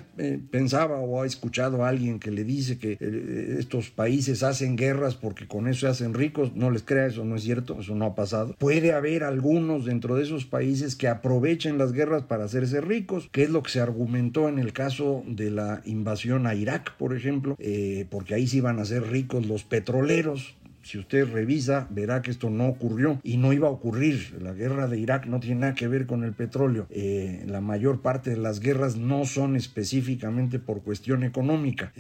pensaba 0.49 0.97
o 0.97 1.21
ha 1.21 1.27
escuchado 1.27 1.85
a 1.85 1.89
alguien 1.89 2.19
que 2.19 2.31
le 2.31 2.43
dice 2.43 2.78
que 2.79 2.97
eh, 2.99 3.55
estos 3.59 3.89
países 3.89 4.43
hacen 4.43 4.75
guerras 4.75 5.15
porque 5.15 5.47
con 5.47 5.67
eso 5.67 5.81
se 5.81 5.87
hacen 5.87 6.13
ricos. 6.13 6.55
No 6.55 6.71
les 6.71 6.83
crea, 6.83 7.05
eso 7.05 7.23
no 7.25 7.35
es 7.35 7.43
cierto, 7.43 7.79
eso 7.79 7.95
no 7.95 8.05
ha 8.05 8.15
pasado. 8.15 8.55
Puede 8.57 8.93
haber 8.93 9.23
algunos 9.23 9.85
dentro 9.85 10.15
de 10.15 10.23
esos 10.23 10.45
países 10.45 10.95
que 10.95 11.07
aprovechen 11.07 11.77
las 11.77 11.91
guerras 11.91 12.23
para 12.23 12.45
hacerse 12.45 12.81
ricos, 12.81 13.29
que 13.31 13.43
es 13.43 13.49
lo 13.49 13.61
que 13.63 13.71
se 13.71 13.81
argumentó 13.81 14.49
en 14.49 14.59
el 14.59 14.73
caso 14.73 15.23
de 15.27 15.51
la 15.51 15.81
invasión 15.85 16.47
a 16.47 16.55
Irak, 16.55 16.95
por 16.97 17.15
ejemplo, 17.15 17.55
eh, 17.59 18.05
porque 18.09 18.33
ahí 18.33 18.47
sí 18.47 18.57
iban 18.57 18.79
a 18.79 18.85
ser 18.85 19.03
ricos 19.03 19.45
los 19.45 19.63
petroleros, 19.63 20.55
si 20.89 20.97
usted 20.97 21.31
revisa, 21.31 21.87
verá 21.91 22.21
que 22.21 22.31
esto 22.31 22.49
no 22.49 22.67
ocurrió 22.67 23.19
y 23.23 23.37
no 23.37 23.53
iba 23.53 23.67
a 23.67 23.71
ocurrir. 23.71 24.37
La 24.41 24.53
guerra 24.53 24.87
de 24.87 24.97
Irak 24.97 25.27
no 25.27 25.39
tiene 25.39 25.61
nada 25.61 25.75
que 25.75 25.87
ver 25.87 26.07
con 26.07 26.23
el 26.23 26.33
petróleo. 26.33 26.87
Eh, 26.89 27.43
la 27.47 27.61
mayor 27.61 28.01
parte 28.01 28.31
de 28.31 28.37
las 28.37 28.59
guerras 28.59 28.95
no 28.97 29.25
son 29.25 29.55
específicamente 29.55 30.57
por 30.57 30.81
cuestión 30.81 31.23
económica. 31.23 31.91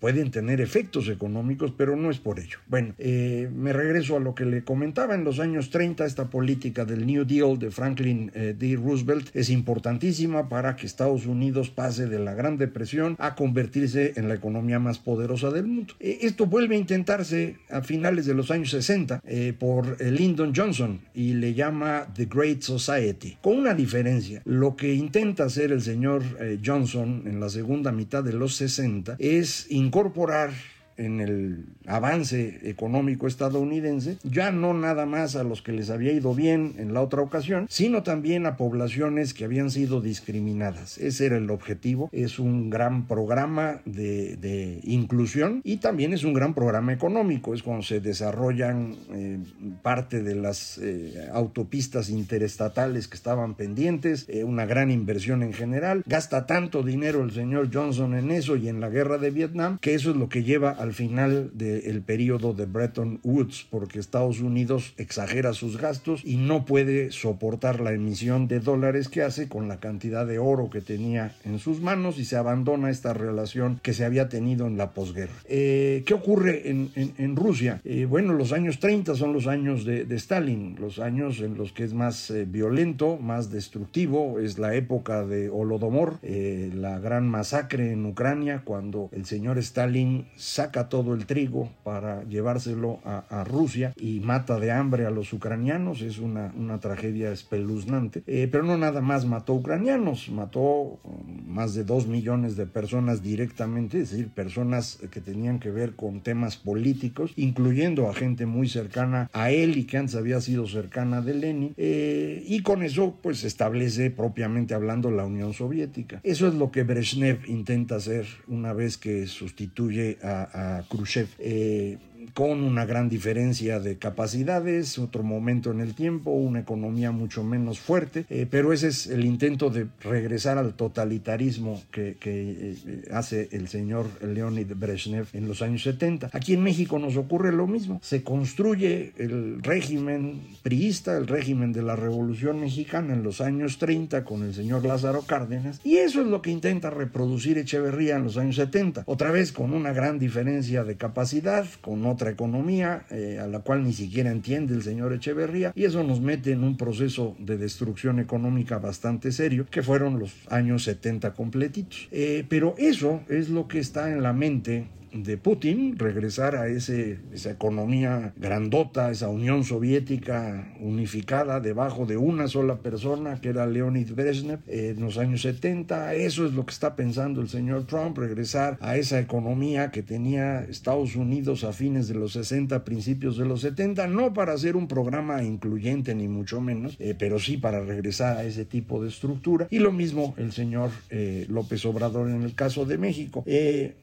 Pueden 0.00 0.30
tener 0.30 0.60
efectos 0.60 1.08
económicos, 1.08 1.72
pero 1.76 1.96
no 1.96 2.10
es 2.10 2.18
por 2.18 2.38
ello. 2.38 2.58
Bueno, 2.68 2.94
eh, 2.98 3.48
me 3.54 3.72
regreso 3.72 4.16
a 4.16 4.20
lo 4.20 4.34
que 4.34 4.44
le 4.44 4.62
comentaba. 4.62 5.14
En 5.14 5.24
los 5.24 5.40
años 5.40 5.70
30, 5.70 6.04
esta 6.04 6.28
política 6.28 6.84
del 6.84 7.06
New 7.06 7.24
Deal 7.24 7.58
de 7.58 7.70
Franklin 7.70 8.30
eh, 8.34 8.54
D. 8.58 8.76
Roosevelt 8.76 9.34
es 9.34 9.50
importantísima 9.50 10.48
para 10.48 10.76
que 10.76 10.86
Estados 10.86 11.26
Unidos 11.26 11.70
pase 11.70 12.06
de 12.06 12.18
la 12.18 12.34
Gran 12.34 12.58
Depresión 12.58 13.16
a 13.18 13.34
convertirse 13.34 14.12
en 14.16 14.28
la 14.28 14.34
economía 14.34 14.78
más 14.78 14.98
poderosa 14.98 15.50
del 15.50 15.66
mundo. 15.66 15.94
Eh, 16.00 16.18
esto 16.22 16.46
vuelve 16.46 16.76
a 16.76 16.78
intentarse 16.78 17.56
a 17.70 17.80
finales 17.82 18.26
de 18.26 18.34
los 18.34 18.50
años 18.50 18.70
60 18.70 19.22
por 19.58 20.00
Lyndon 20.00 20.52
Johnson 20.54 21.00
y 21.14 21.34
le 21.34 21.54
llama 21.54 22.06
The 22.14 22.26
Great 22.26 22.62
Society, 22.62 23.36
con 23.40 23.58
una 23.58 23.74
diferencia. 23.74 24.42
Lo 24.44 24.76
que 24.76 24.94
intenta 24.94 25.44
hacer 25.44 25.72
el 25.72 25.82
señor 25.82 26.22
Johnson 26.64 27.22
en 27.26 27.40
la 27.40 27.48
segunda 27.48 27.92
mitad 27.92 28.22
de 28.22 28.32
los 28.32 28.56
60 28.56 29.16
es 29.18 29.66
incorporar 29.86 30.50
en 30.96 31.20
el 31.20 31.66
avance 31.86 32.60
económico 32.64 33.26
estadounidense, 33.26 34.18
ya 34.24 34.50
no 34.50 34.74
nada 34.74 35.06
más 35.06 35.36
a 35.36 35.44
los 35.44 35.62
que 35.62 35.72
les 35.72 35.90
había 35.90 36.12
ido 36.12 36.34
bien 36.34 36.74
en 36.78 36.94
la 36.94 37.02
otra 37.02 37.22
ocasión, 37.22 37.66
sino 37.68 38.02
también 38.02 38.46
a 38.46 38.56
poblaciones 38.56 39.34
que 39.34 39.44
habían 39.44 39.70
sido 39.70 40.00
discriminadas. 40.00 40.98
Ese 40.98 41.26
era 41.26 41.36
el 41.36 41.50
objetivo. 41.50 42.08
Es 42.12 42.38
un 42.38 42.70
gran 42.70 43.06
programa 43.06 43.80
de, 43.84 44.80
inclusión 44.84 45.60
y 45.64 45.78
también 45.78 46.12
es 46.12 46.24
un 46.24 46.34
gran 46.34 46.54
programa 46.54 46.92
económico. 46.92 47.54
Es 47.54 47.62
cuando 47.62 47.82
se 47.82 48.00
desarrollan 48.00 48.96
eh, 49.12 49.38
parte 49.82 50.22
de 50.22 50.34
las 50.34 50.78
eh, 50.78 51.28
autopistas 51.32 52.08
interestatales 52.08 53.08
que 53.08 53.16
estaban 53.16 53.54
pendientes, 53.54 54.26
eh, 54.28 54.44
una 54.44 54.66
gran 54.66 54.90
inversión 54.90 55.42
en 55.42 55.52
general. 55.52 56.02
Gasta 56.06 56.46
tanto 56.46 56.82
dinero 56.82 57.22
el 57.22 57.32
señor 57.32 57.70
Johnson 57.72 58.14
en 58.14 58.30
eso 58.30 58.56
y 58.56 58.68
en 58.68 58.80
la 58.80 58.88
guerra 58.88 59.18
de 59.18 59.30
Vietnam 59.30 59.78
que 59.80 59.94
eso 59.94 60.10
es 60.10 60.16
lo 60.16 60.28
que 60.28 60.42
lleva 60.42 60.70
a 60.70 60.85
al 60.86 60.94
final 60.94 61.50
del 61.54 62.00
periodo 62.02 62.54
de 62.54 62.66
Bretton 62.66 63.18
Woods, 63.24 63.66
porque 63.70 63.98
Estados 63.98 64.40
Unidos 64.40 64.94
exagera 64.96 65.52
sus 65.52 65.78
gastos 65.78 66.22
y 66.24 66.36
no 66.36 66.64
puede 66.64 67.10
soportar 67.10 67.80
la 67.80 67.92
emisión 67.92 68.46
de 68.46 68.60
dólares 68.60 69.08
que 69.08 69.22
hace 69.22 69.48
con 69.48 69.66
la 69.66 69.80
cantidad 69.80 70.26
de 70.26 70.38
oro 70.38 70.70
que 70.70 70.80
tenía 70.80 71.34
en 71.44 71.58
sus 71.58 71.80
manos 71.80 72.18
y 72.18 72.24
se 72.24 72.36
abandona 72.36 72.90
esta 72.90 73.14
relación 73.14 73.80
que 73.82 73.94
se 73.94 74.04
había 74.04 74.28
tenido 74.28 74.66
en 74.66 74.76
la 74.76 74.92
posguerra. 74.92 75.34
Eh, 75.48 76.04
¿Qué 76.06 76.14
ocurre 76.14 76.70
en, 76.70 76.90
en, 76.94 77.36
Rusia? 77.36 77.80
Eh, 77.84 78.04
bueno, 78.04 78.32
los 78.32 78.52
años 78.52 78.78
30 78.78 79.16
son 79.16 79.32
los 79.32 79.46
años 79.48 79.84
de, 79.84 80.06
Stalin, 80.16 80.76
los 80.78 81.00
años 81.00 81.40
en 81.40 81.56
los 81.56 81.72
que 81.72 81.84
es 81.84 81.94
más 81.94 82.30
eh, 82.30 82.46
violento, 82.48 83.18
más 83.18 83.50
destructivo, 83.50 84.38
es 84.38 84.58
la 84.58 84.74
época 84.74 85.26
de 85.26 85.48
Holodomor, 85.48 86.18
la 86.22 86.98
gran 87.00 87.28
masacre 87.28 87.92
en 87.92 88.06
Ucrania, 88.06 88.62
cuando 88.64 89.10
el 89.12 89.24
señor 89.26 89.58
Stalin 89.58 90.26
saca 90.36 90.75
todo 90.84 91.14
el 91.14 91.26
trigo 91.26 91.70
para 91.82 92.24
llevárselo 92.24 93.00
a, 93.04 93.44
Rusia 93.44 93.92
y 93.96 94.20
mata 94.20 94.58
de 94.58 94.72
hambre 94.72 95.06
a 95.06 95.10
los 95.10 95.32
ucranianos. 95.32 96.02
Es 96.02 96.18
una, 96.18 96.52
una 96.56 96.80
tragedia 96.80 97.32
espeluznante. 97.32 98.22
Eh, 98.26 98.48
pero 98.50 98.64
no 98.64 98.76
nada 98.76 99.00
más 99.00 99.24
mató 99.24 99.54
ucranianos, 99.54 100.30
mató 100.30 100.60
um, 100.60 101.46
más 101.46 101.74
de 101.74 101.84
dos 101.84 102.06
millones 102.06 102.56
de 102.56 102.66
personas 102.66 103.22
directamente, 103.22 104.00
es 104.00 104.10
decir, 104.10 104.28
personas 104.28 104.98
que 105.10 105.20
tenían 105.20 105.58
que 105.58 105.70
ver 105.70 105.94
con 105.94 106.20
temas 106.20 106.56
políticos, 106.56 107.32
incluyendo 107.36 108.08
a 108.08 108.14
gente 108.14 108.46
muy 108.46 108.68
cercana 108.68 109.30
a 109.32 109.50
él 109.50 109.76
y 109.76 109.84
que 109.84 109.98
antes 109.98 110.14
había 110.14 110.40
sido 110.40 110.66
cercana 110.66 111.20
de 111.20 111.34
Lenin. 111.34 111.74
Eh, 111.76 112.44
y 112.46 112.62
con 112.62 112.82
eso, 112.82 113.18
pues, 113.22 113.44
establece 113.44 114.10
propiamente 114.10 114.74
hablando 114.74 115.10
la 115.10 115.24
Unión 115.24 115.52
Soviética. 115.52 116.20
Eso 116.22 116.48
es 116.48 116.54
lo 116.54 116.70
que 116.70 116.82
Brezhnev 116.82 117.46
intenta 117.46 117.96
hacer 117.96 118.26
una 118.46 118.72
vez 118.72 118.96
que 118.96 119.26
sustituye 119.26 120.18
a 120.22 120.65
Khrushchev. 120.88 121.28
Eh, 121.38 121.96
con 122.34 122.62
una 122.62 122.84
gran 122.84 123.08
diferencia 123.08 123.80
de 123.80 123.96
capacidades, 123.96 124.98
otro 124.98 125.22
momento 125.22 125.70
en 125.70 125.80
el 125.80 125.94
tiempo, 125.94 126.30
una 126.30 126.60
economía 126.60 127.10
mucho 127.10 127.42
menos 127.44 127.78
fuerte, 127.78 128.26
eh, 128.30 128.46
pero 128.50 128.72
ese 128.72 128.88
es 128.88 129.06
el 129.06 129.24
intento 129.24 129.70
de 129.70 129.86
regresar 130.00 130.58
al 130.58 130.74
totalitarismo 130.74 131.82
que, 131.90 132.16
eh, 132.24 132.76
hace 133.12 133.48
el 133.52 133.68
señor 133.68 134.06
Leonid 134.22 134.72
Brezhnev 134.74 135.26
en 135.32 135.48
los 135.48 135.62
años 135.62 135.82
70. 135.82 136.30
Aquí 136.32 136.54
en 136.54 136.62
México 136.62 136.98
nos 136.98 137.16
ocurre 137.16 137.52
lo 137.52 137.66
mismo, 137.66 138.00
se 138.02 138.22
construye 138.22 139.12
el 139.16 139.62
régimen 139.62 140.40
priista, 140.62 141.16
el 141.16 141.26
régimen 141.26 141.72
de 141.72 141.82
la 141.82 141.96
Revolución 141.96 142.60
Mexicana 142.60 143.14
en 143.14 143.22
los 143.22 143.40
años 143.40 143.78
30 143.78 144.24
con 144.24 144.42
el 144.42 144.54
señor 144.54 144.84
Lázaro 144.84 145.22
Cárdenas, 145.22 145.80
y 145.84 145.96
eso 145.96 146.20
es 146.20 146.26
lo 146.26 146.42
que 146.42 146.50
intenta 146.50 146.90
reproducir 146.90 147.58
Echeverría 147.58 148.16
en 148.16 148.24
los 148.24 148.36
años 148.36 148.56
70, 148.56 149.04
otra 149.06 149.30
vez 149.30 149.52
con 149.52 149.72
una 149.72 149.92
gran 149.92 150.18
diferencia 150.18 150.84
de 150.84 150.96
capacidad, 150.96 151.66
con 151.80 152.04
otra 152.16 152.30
economía 152.30 153.04
eh, 153.10 153.38
a 153.40 153.46
la 153.46 153.60
cual 153.60 153.84
ni 153.84 153.92
siquiera 153.92 154.30
entiende 154.30 154.74
el 154.74 154.82
señor 154.82 155.12
Echeverría 155.12 155.72
y 155.74 155.84
eso 155.84 156.02
nos 156.02 156.20
mete 156.20 156.52
en 156.52 156.64
un 156.64 156.78
proceso 156.78 157.36
de 157.38 157.58
destrucción 157.58 158.18
económica 158.18 158.78
bastante 158.78 159.32
serio 159.32 159.66
que 159.70 159.82
fueron 159.82 160.18
los 160.18 160.32
años 160.48 160.84
70 160.84 161.34
completitos. 161.34 162.08
Eh, 162.10 162.46
pero 162.48 162.74
eso 162.78 163.20
es 163.28 163.50
lo 163.50 163.68
que 163.68 163.78
está 163.78 164.10
en 164.10 164.22
la 164.22 164.32
mente 164.32 164.88
de 165.22 165.36
Putin, 165.36 165.98
regresar 165.98 166.56
a 166.56 166.68
ese, 166.68 167.18
esa 167.32 167.50
economía 167.50 168.32
grandota, 168.36 169.10
esa 169.10 169.28
Unión 169.28 169.64
Soviética 169.64 170.72
unificada 170.80 171.60
debajo 171.60 172.06
de 172.06 172.16
una 172.16 172.48
sola 172.48 172.76
persona 172.76 173.40
que 173.40 173.48
era 173.48 173.66
Leonid 173.66 174.12
Brezhnev 174.12 174.60
en 174.66 175.00
los 175.00 175.18
años 175.18 175.42
70. 175.42 176.14
Eso 176.14 176.46
es 176.46 176.52
lo 176.52 176.64
que 176.66 176.72
está 176.72 176.96
pensando 176.96 177.40
el 177.40 177.48
señor 177.48 177.86
Trump, 177.86 178.18
regresar 178.18 178.78
a 178.80 178.96
esa 178.96 179.20
economía 179.20 179.90
que 179.90 180.02
tenía 180.02 180.64
Estados 180.64 181.16
Unidos 181.16 181.64
a 181.64 181.72
fines 181.72 182.08
de 182.08 182.14
los 182.14 182.32
60, 182.32 182.84
principios 182.84 183.36
de 183.36 183.44
los 183.44 183.60
70, 183.60 184.06
no 184.06 184.32
para 184.32 184.52
hacer 184.52 184.76
un 184.76 184.88
programa 184.88 185.42
incluyente 185.42 186.14
ni 186.14 186.28
mucho 186.28 186.60
menos, 186.60 186.96
eh, 186.98 187.14
pero 187.18 187.38
sí 187.38 187.56
para 187.56 187.80
regresar 187.80 188.38
a 188.38 188.44
ese 188.44 188.64
tipo 188.64 189.02
de 189.02 189.08
estructura. 189.08 189.66
Y 189.70 189.78
lo 189.78 189.92
mismo 189.92 190.34
el 190.36 190.52
señor 190.52 190.90
eh, 191.10 191.46
López 191.48 191.84
Obrador 191.84 192.30
en 192.30 192.42
el 192.42 192.54
caso 192.54 192.84
de 192.84 192.98
México. 192.98 193.42
Eh, 193.46 193.94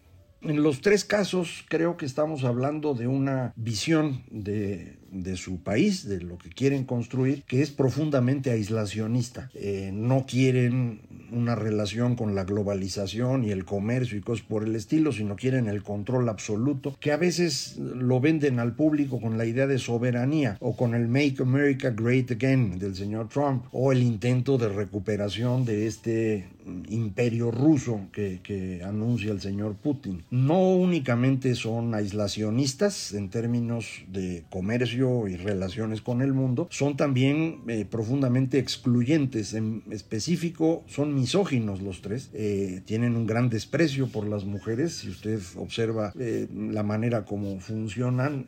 en 0.44 0.64
los 0.64 0.82
tres 0.82 1.06
casos 1.06 1.66
creo 1.70 1.98
que 1.98 2.06
estamos 2.06 2.44
hablando 2.44 2.94
de 2.94 3.08
una 3.08 3.54
visión 3.56 4.24
de 4.30 4.98
de 5.13 5.38
su 5.38 5.62
país, 5.62 6.08
de 6.08 6.22
lo 6.22 6.38
que 6.38 6.50
quieren 6.50 6.86
construir, 6.86 7.43
que 7.43 7.62
es 7.62 7.72
profundamente 7.72 8.51
aislacionista. 8.51 9.50
Eh, 9.53 9.91
no 9.93 10.25
quieren 10.25 11.01
una 11.32 11.55
relación 11.55 12.15
con 12.15 12.36
la 12.36 12.43
globalización 12.43 13.43
y 13.43 13.51
el 13.51 13.65
comercio 13.65 14.17
y 14.17 14.22
cosas 14.22 14.46
por 14.46 14.63
el 14.63 14.75
estilo, 14.75 15.12
sino 15.12 15.36
quieren 15.36 15.67
el 15.67 15.84
control 15.84 16.29
absoluto, 16.29 16.96
que 17.00 17.12
a 17.12 17.17
veces 17.17 17.77
lo 17.77 18.20
venden 18.20 18.60
al 18.60 18.75
público 18.75 19.20
con 19.20 19.38
la 19.38 19.46
idea 19.46 19.67
de 19.67 19.79
soberanía 19.79 20.58
o 20.60 20.75
con 20.75 20.96
el 20.96 21.08
Make 21.08 21.38
America 21.39 21.89
Great 21.89 22.32
Again 22.32 22.79
del 22.79 22.96
señor 22.96 23.29
Trump 23.29 23.65
o 23.72 23.91
el 23.91 24.03
intento 24.03 24.58
de 24.58 24.70
recuperación 24.70 25.65
de 25.65 25.88
este 25.88 26.48
imperio 26.89 27.51
ruso 27.51 28.08
que, 28.12 28.39
que, 28.41 28.82
anuncia 28.84 29.32
el 29.32 29.41
señor 29.41 29.75
Putin. 29.75 30.24
No 30.32 30.72
únicamente 30.72 31.55
son 31.55 31.93
aislacionistas 31.93 33.13
en 33.13 33.29
términos 33.29 34.03
de 34.08 34.46
comercio 34.50 35.02
y 35.27 35.36
relaciones 35.36 36.01
con 36.01 36.22
el 36.22 36.33
mundo, 36.33 36.67
son 36.72 36.98
también 36.98 37.62
eh, 37.67 37.86
profundamente 37.86 38.60
excluyentes. 38.60 39.53
En 39.53 39.83
específico, 39.91 40.83
son 40.88 41.13
misóginos 41.13 41.81
los 41.81 42.01
tres. 42.01 42.29
Eh, 42.33 42.81
tienen 42.86 43.15
un 43.15 43.27
gran 43.27 43.50
desprecio 43.50 44.07
por 44.07 44.27
las 44.27 44.45
mujeres. 44.45 44.98
Si 44.98 45.10
usted 45.10 45.39
observa 45.57 46.13
eh, 46.19 46.48
la 46.51 46.83
manera 46.83 47.25
como 47.25 47.60
funcionan, 47.60 48.45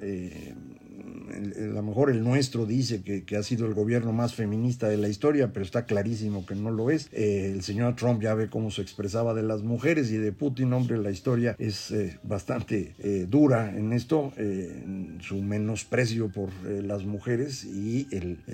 a 1.36 1.74
lo 1.74 1.84
mejor 1.84 2.10
el 2.10 2.24
nuestro 2.24 2.65
dice 2.65 3.01
que, 3.01 3.36
ha 3.36 3.44
sido 3.44 3.65
el 3.68 3.74
gobierno 3.74 4.13
más 4.13 4.34
feminista 4.34 4.88
de 4.88 4.98
la 4.98 5.10
historia, 5.10 5.51
pero 5.51 5.65
está 5.65 5.86
clarísimo 5.86 6.46
que 6.46 6.56
no 6.56 6.72
lo 6.72 6.89
es. 6.89 7.10
Eh, 7.12 7.51
el 7.54 7.62
señor 7.63 7.96
Trump 7.96 8.22
ya 8.22 8.34
ve 8.34 8.50
cómo 8.50 8.72
se 8.72 8.82
expresaba 8.82 9.34
de 9.34 9.44
las 9.44 9.62
mujeres 9.62 10.12
y 10.12 10.18
de 10.18 10.32
Putin, 10.32 10.72
hombre, 10.74 10.98
la 10.98 11.12
historia 11.12 11.56
es 11.60 11.92
eh, 11.92 12.18
bastante 12.24 12.96
eh, 13.00 13.27
dura 13.30 13.75
en 13.75 13.94
esto, 13.94 14.32
su 15.22 15.42
menosprecio 15.42 16.30
por 16.30 16.50
las 16.63 17.06
mujeres 17.06 17.63
y 17.63 18.08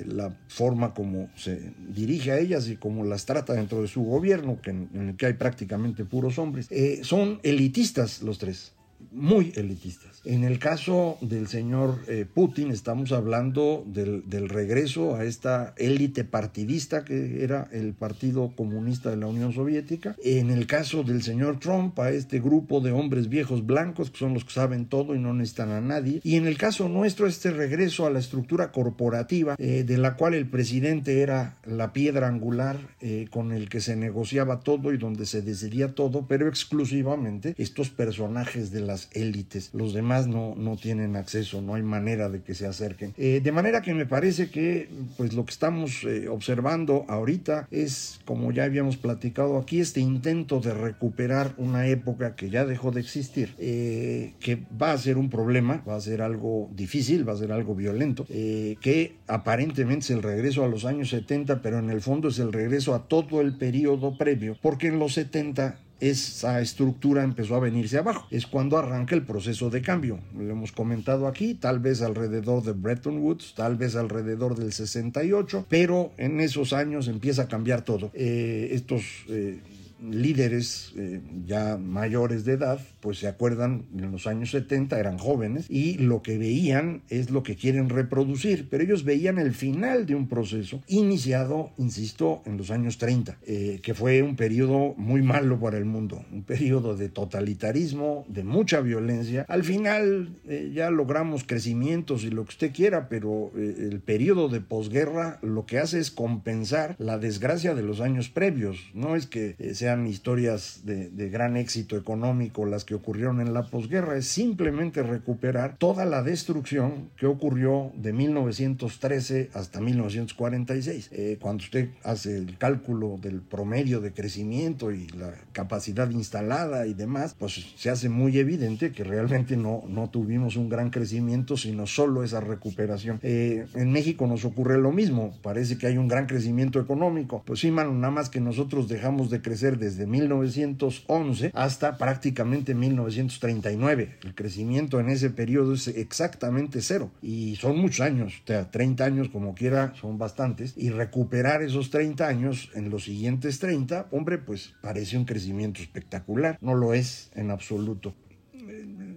la 0.06 0.36
forma 0.48 0.94
como 0.94 1.30
se 1.36 1.74
dirige 1.94 2.32
a 2.32 2.40
ellas 2.40 2.68
y 2.68 2.76
cómo 2.76 3.04
las 3.04 3.26
trata 3.26 3.54
dentro 3.54 3.82
de 3.82 3.88
su 3.88 4.04
gobierno, 4.04 4.58
en, 4.66 4.90
en 4.94 5.10
el 5.10 5.16
que 5.16 5.28
hay 5.28 5.34
prácticamente 5.34 6.06
puros 6.06 6.38
hombres. 6.40 6.70
son 7.04 7.40
elitistas 7.44 8.22
los 8.22 8.38
tres 8.38 8.74
muy 9.12 9.51
elitistas. 9.56 10.22
En 10.24 10.44
el 10.44 10.58
caso 10.58 11.18
del 11.22 11.48
señor 11.48 12.00
eh, 12.08 12.25
Putin 12.32 12.72
estamos 12.72 13.12
hablando 13.12 13.84
del, 13.86 14.22
regreso 14.50 15.15
a 15.15 15.25
esta 15.25 15.74
élite 15.77 16.24
partidista 16.24 17.03
que 17.03 17.44
era 17.44 17.68
el 17.72 17.94
Partido 17.94 18.53
Comunista 18.56 19.10
de 19.10 19.18
la 19.18 19.27
Unión 19.27 19.53
Soviética. 19.53 20.15
En 20.24 20.50
el 20.50 20.65
caso 20.65 21.03
del 21.03 21.22
señor 21.24 21.60
Trump 21.60 22.00
a 22.00 22.12
este 22.12 22.39
grupo 22.39 22.80
de 22.80 22.91
hombres 22.91 23.30
viejos 23.30 23.65
blancos 23.65 24.12
que 24.12 24.18
son 24.18 24.34
los 24.34 24.46
que 24.46 24.53
saben 24.53 24.86
todo 24.86 25.15
y 25.15 25.20
no 25.20 25.34
necesitan 25.34 25.72
a 25.72 25.82
nadie. 25.82 26.22
Y 26.24 26.38
en 26.38 26.48
el 26.48 26.58
caso 26.58 26.88
nuestro 26.88 27.27
este 27.27 27.51
regreso 27.51 28.06
a 28.06 28.10
la 28.10 28.20
estructura 28.20 28.72
corporativa 28.72 29.56
eh, 29.58 29.84
de 29.84 29.98
la 29.98 30.15
cual 30.15 30.34
el 30.34 30.48
presidente 30.48 31.22
era 31.22 31.58
la 31.65 31.94
piedra 31.94 32.27
angular 32.27 32.77
eh, 33.01 33.27
con 33.30 33.51
el 33.51 33.68
que 33.68 33.82
se 33.82 33.96
negociaba 33.96 34.62
todo 34.62 34.94
y 34.94 34.98
donde 34.98 35.25
se 35.25 35.41
decidía 35.41 35.94
todo, 35.94 36.25
pero 36.27 36.48
exclusivamente 36.48 37.56
estos 37.58 37.89
personajes 37.89 38.72
de 38.72 38.82
las 38.82 39.00
élites. 39.13 39.72
Los 39.74 39.93
demás 39.93 40.27
no, 40.27 40.55
no 40.55 40.77
tienen 40.77 41.15
acceso, 41.15 41.62
no 41.62 41.75
hay 41.75 41.84
manera 41.84 42.29
de 42.29 42.41
que 42.41 42.53
se 42.53 42.67
acerquen. 42.67 43.13
Eh, 43.17 43.41
de 43.43 43.51
manera 43.51 43.81
que 43.81 43.93
me 43.93 44.05
parece 44.05 44.50
que 44.50 44.89
pues 45.17 45.34
lo 45.34 45.46
que 45.46 45.51
estamos 45.51 46.03
eh, 46.03 46.27
observando 46.27 47.05
ahorita 47.08 47.67
es, 47.72 48.20
como 48.25 48.51
ya 48.51 48.63
habíamos 48.63 48.98
platicado 48.98 49.58
aquí, 49.58 49.79
este 49.79 50.00
intento 50.00 50.60
de 50.60 50.74
recuperar 50.74 51.53
una 51.58 51.88
época 51.88 52.36
que 52.36 52.50
ya 52.50 52.65
dejó 52.65 52.91
de 52.91 53.01
existir, 53.01 53.53
eh, 53.58 54.34
que 54.39 54.63
va 54.81 54.91
a 54.91 54.98
ser 54.98 55.17
un 55.17 55.29
problema, 55.29 55.84
va 55.88 55.96
a 55.96 56.01
ser 56.01 56.22
algo 56.22 56.70
difícil, 56.74 57.27
va 57.27 57.34
a 57.34 57.38
ser 57.38 57.51
algo 57.51 57.75
violento, 57.75 58.25
que 58.27 59.15
aparentemente 59.27 60.05
es 60.05 60.10
el 60.12 60.24
regreso 60.24 60.63
a 60.63 60.67
los 60.67 60.86
años 60.86 61.10
70, 61.10 61.62
pero 61.62 61.79
en 61.79 61.89
el 61.89 62.01
fondo 62.01 62.29
es 62.29 62.39
el 62.39 62.51
regreso 62.51 62.93
a 62.93 63.08
todo 63.08 63.41
el 63.41 63.58
periodo 63.58 64.17
previo, 64.17 64.58
porque 64.62 64.88
en 64.88 65.00
los 65.00 65.13
70 65.13 65.77
esa 66.01 66.60
estructura 66.62 67.24
empezó 67.24 67.55
a 67.55 67.60
venirse 67.60 67.98
abajo. 67.98 68.27
Es 68.31 68.48
cuando 68.48 68.77
arranca 68.77 69.15
el 69.15 69.24
proceso 69.24 69.70
de 69.70 69.81
cambio. 69.81 70.20
Lo 70.36 70.50
hemos 70.50 70.72
comentado 70.72 71.27
aquí, 71.27 71.53
tal 71.53 71.79
vez 71.79 72.01
alrededor 72.01 72.63
de 72.63 72.74
Bretton 72.74 73.20
Woods, 73.20 73.53
tal 73.55 73.77
vez 73.77 73.96
alrededor 73.96 74.55
del 74.55 74.74
68, 74.74 75.67
pero 75.70 76.12
en 76.17 76.41
esos 76.41 76.74
años 76.74 77.08
empieza 77.08 77.43
a 77.43 77.48
cambiar 77.48 77.84
todo. 77.84 78.12
Eh, 78.13 78.70
estos 78.72 79.03
eh, 79.29 79.60
líderes 80.01 80.93
eh, 80.98 81.22
ya 81.46 81.77
mayores 81.77 82.46
de 82.46 82.53
edad, 82.53 82.79
pues 83.00 83.20
se 83.20 83.27
acuerdan, 83.27 83.86
en 83.96 84.12
los 84.12 84.27
años 84.27 84.51
70 84.51 85.00
eran 85.00 85.17
jóvenes 85.17 85.65
y 85.70 85.98
lo 85.98 86.22
que 86.22 86.38
veían 86.38 87.03
es 87.10 87.29
lo 87.29 87.43
que 87.43 87.55
quieren 87.55 87.89
reproducir, 87.89 88.67
pero 88.70 88.84
ellos 88.84 89.03
veían 89.03 89.38
el 89.38 89.53
final 89.53 90.05
de 90.05 90.15
un 90.15 90.27
proceso 90.27 90.81
iniciado, 90.88 91.72
insisto, 91.77 92.41
en 92.46 92.58
los 92.58 92.72
años 92.72 92.98
30, 92.98 93.38
eh, 93.46 93.79
que 93.84 93.93
fue 93.93 94.22
un 94.22 94.36
periodo 94.36 94.93
muy 94.98 95.22
malo 95.22 95.60
para 95.60 95.77
el 95.77 95.86
mundo, 95.86 96.24
un 96.31 96.43
periodo 96.43 96.96
de 96.96 97.10
totalitarismo, 97.10 98.25
de 98.27 98.43
mucha 98.43 98.81
violencia. 98.81 99.46
Al 99.48 99.63
final 99.63 100.39
eh, 100.48 100.72
ya 100.74 100.89
logramos 100.89 101.43
crecimientos 101.43 102.24
y 102.24 102.29
lo 102.29 102.46
que 102.46 102.50
usted 102.50 102.72
quiera, 102.74 103.10
pero 103.10 103.51
el 103.55 104.00
periodo 104.00 104.50
de 104.50 104.62
posguerra 104.62 105.39
lo 105.41 105.65
que 105.65 105.79
hace 105.79 106.00
es 106.00 106.12
compensar 106.12 106.96
la 106.98 107.17
desgracia 107.17 107.75
de 107.75 107.83
los 107.83 108.01
años 108.01 108.29
previos, 108.29 108.77
no 108.94 109.16
es 109.16 109.27
que 109.27 109.55
sea 109.74 109.91
historias 110.08 110.82
de, 110.84 111.10
de, 111.10 111.30
gran 111.30 111.58
éxito 111.58 111.98
económico 111.98 112.66
las 112.66 112.86
que 112.86 112.96
ocurrieron 112.96 113.42
en 113.42 113.54
la 113.54 113.64
posguerra, 113.64 114.18
es 114.18 114.27
simplemente 114.27 115.04
recuperar 115.04 115.77
toda 115.77 116.06
la 116.06 116.24
destrucción 116.24 117.10
que 117.18 117.25
ocurrió 117.25 117.92
de 117.96 118.14
1913 118.14 119.50
hasta 119.54 119.82
1946. 119.82 121.10
Eh, 121.12 121.38
cuando 121.40 121.64
usted 121.64 121.90
hace 122.04 122.38
el 122.38 122.58
cálculo 122.58 123.18
del 123.22 123.42
promedio 123.42 124.01
de 124.01 124.12
crecimiento 124.14 124.92
y 124.92 125.08
la 125.10 125.34
capacidad 125.51 126.10
instalada 126.10 126.88
y 126.88 126.94
demás, 126.94 127.36
pues 127.38 127.74
se 127.75 127.90
hace 127.90 128.10
muy 128.10 128.38
evidente 128.38 128.92
que 128.92 129.04
realmente 129.04 129.58
no, 129.58 129.84
no 129.88 130.10
tuvimos 130.10 130.56
un 130.56 130.70
gran 130.70 130.90
crecimiento, 130.90 131.58
sino 131.58 131.88
solo 131.88 132.24
esa 132.24 132.40
recuperación. 132.40 133.20
Eh, 133.22 133.66
en 133.75 133.92
México 133.92 134.27
nos 134.27 134.46
ocurre 134.46 134.77
lo 134.77 134.92
mismo, 134.92 135.34
parece 135.42 135.77
que 135.77 135.88
hay 135.88 135.98
un 135.98 136.08
gran 136.08 136.25
crecimiento 136.25 136.80
económico, 136.80 137.44
pues 137.46 137.60
sí, 137.60 137.72
mano, 137.72 137.94
nada 137.94 138.12
más 138.12 138.30
que 138.30 138.40
nosotros 138.40 138.88
dejamos 138.88 139.30
de 139.30 139.42
crecer 139.42 139.77
desde 139.81 140.05
1911 140.05 141.51
hasta 141.55 141.98
prácticamente 141.98 142.75
1939. 142.75 144.20
El 144.24 144.35
crecimiento 144.35 145.00
en 145.00 145.09
ese 145.09 145.31
periodo 145.31 145.74
es 145.74 145.87
exactamente 145.87 146.81
cero. 146.81 147.09
Y 147.22 147.55
son 147.55 147.79
muchos 147.79 148.01
años, 148.01 148.41
o 148.44 148.48
sea, 148.48 148.70
30 148.70 149.03
años 149.03 149.29
como 149.29 149.55
quiera 149.55 149.94
son 150.00 150.20
bastantes. 150.20 150.75
Y 150.77 150.91
recuperar 150.91 151.63
esos 151.63 151.89
30 151.89 152.27
años 152.27 152.70
en 152.75 152.91
los 152.91 153.05
siguientes 153.05 153.57
30, 153.59 154.07
hombre, 154.11 154.37
pues 154.37 154.75
parece 154.81 155.17
un 155.17 155.25
crecimiento 155.25 155.81
espectacular, 155.81 156.59
no 156.61 156.75
lo 156.75 156.94
es 156.94 157.31
en 157.33 157.50
absoluto. 157.50 158.13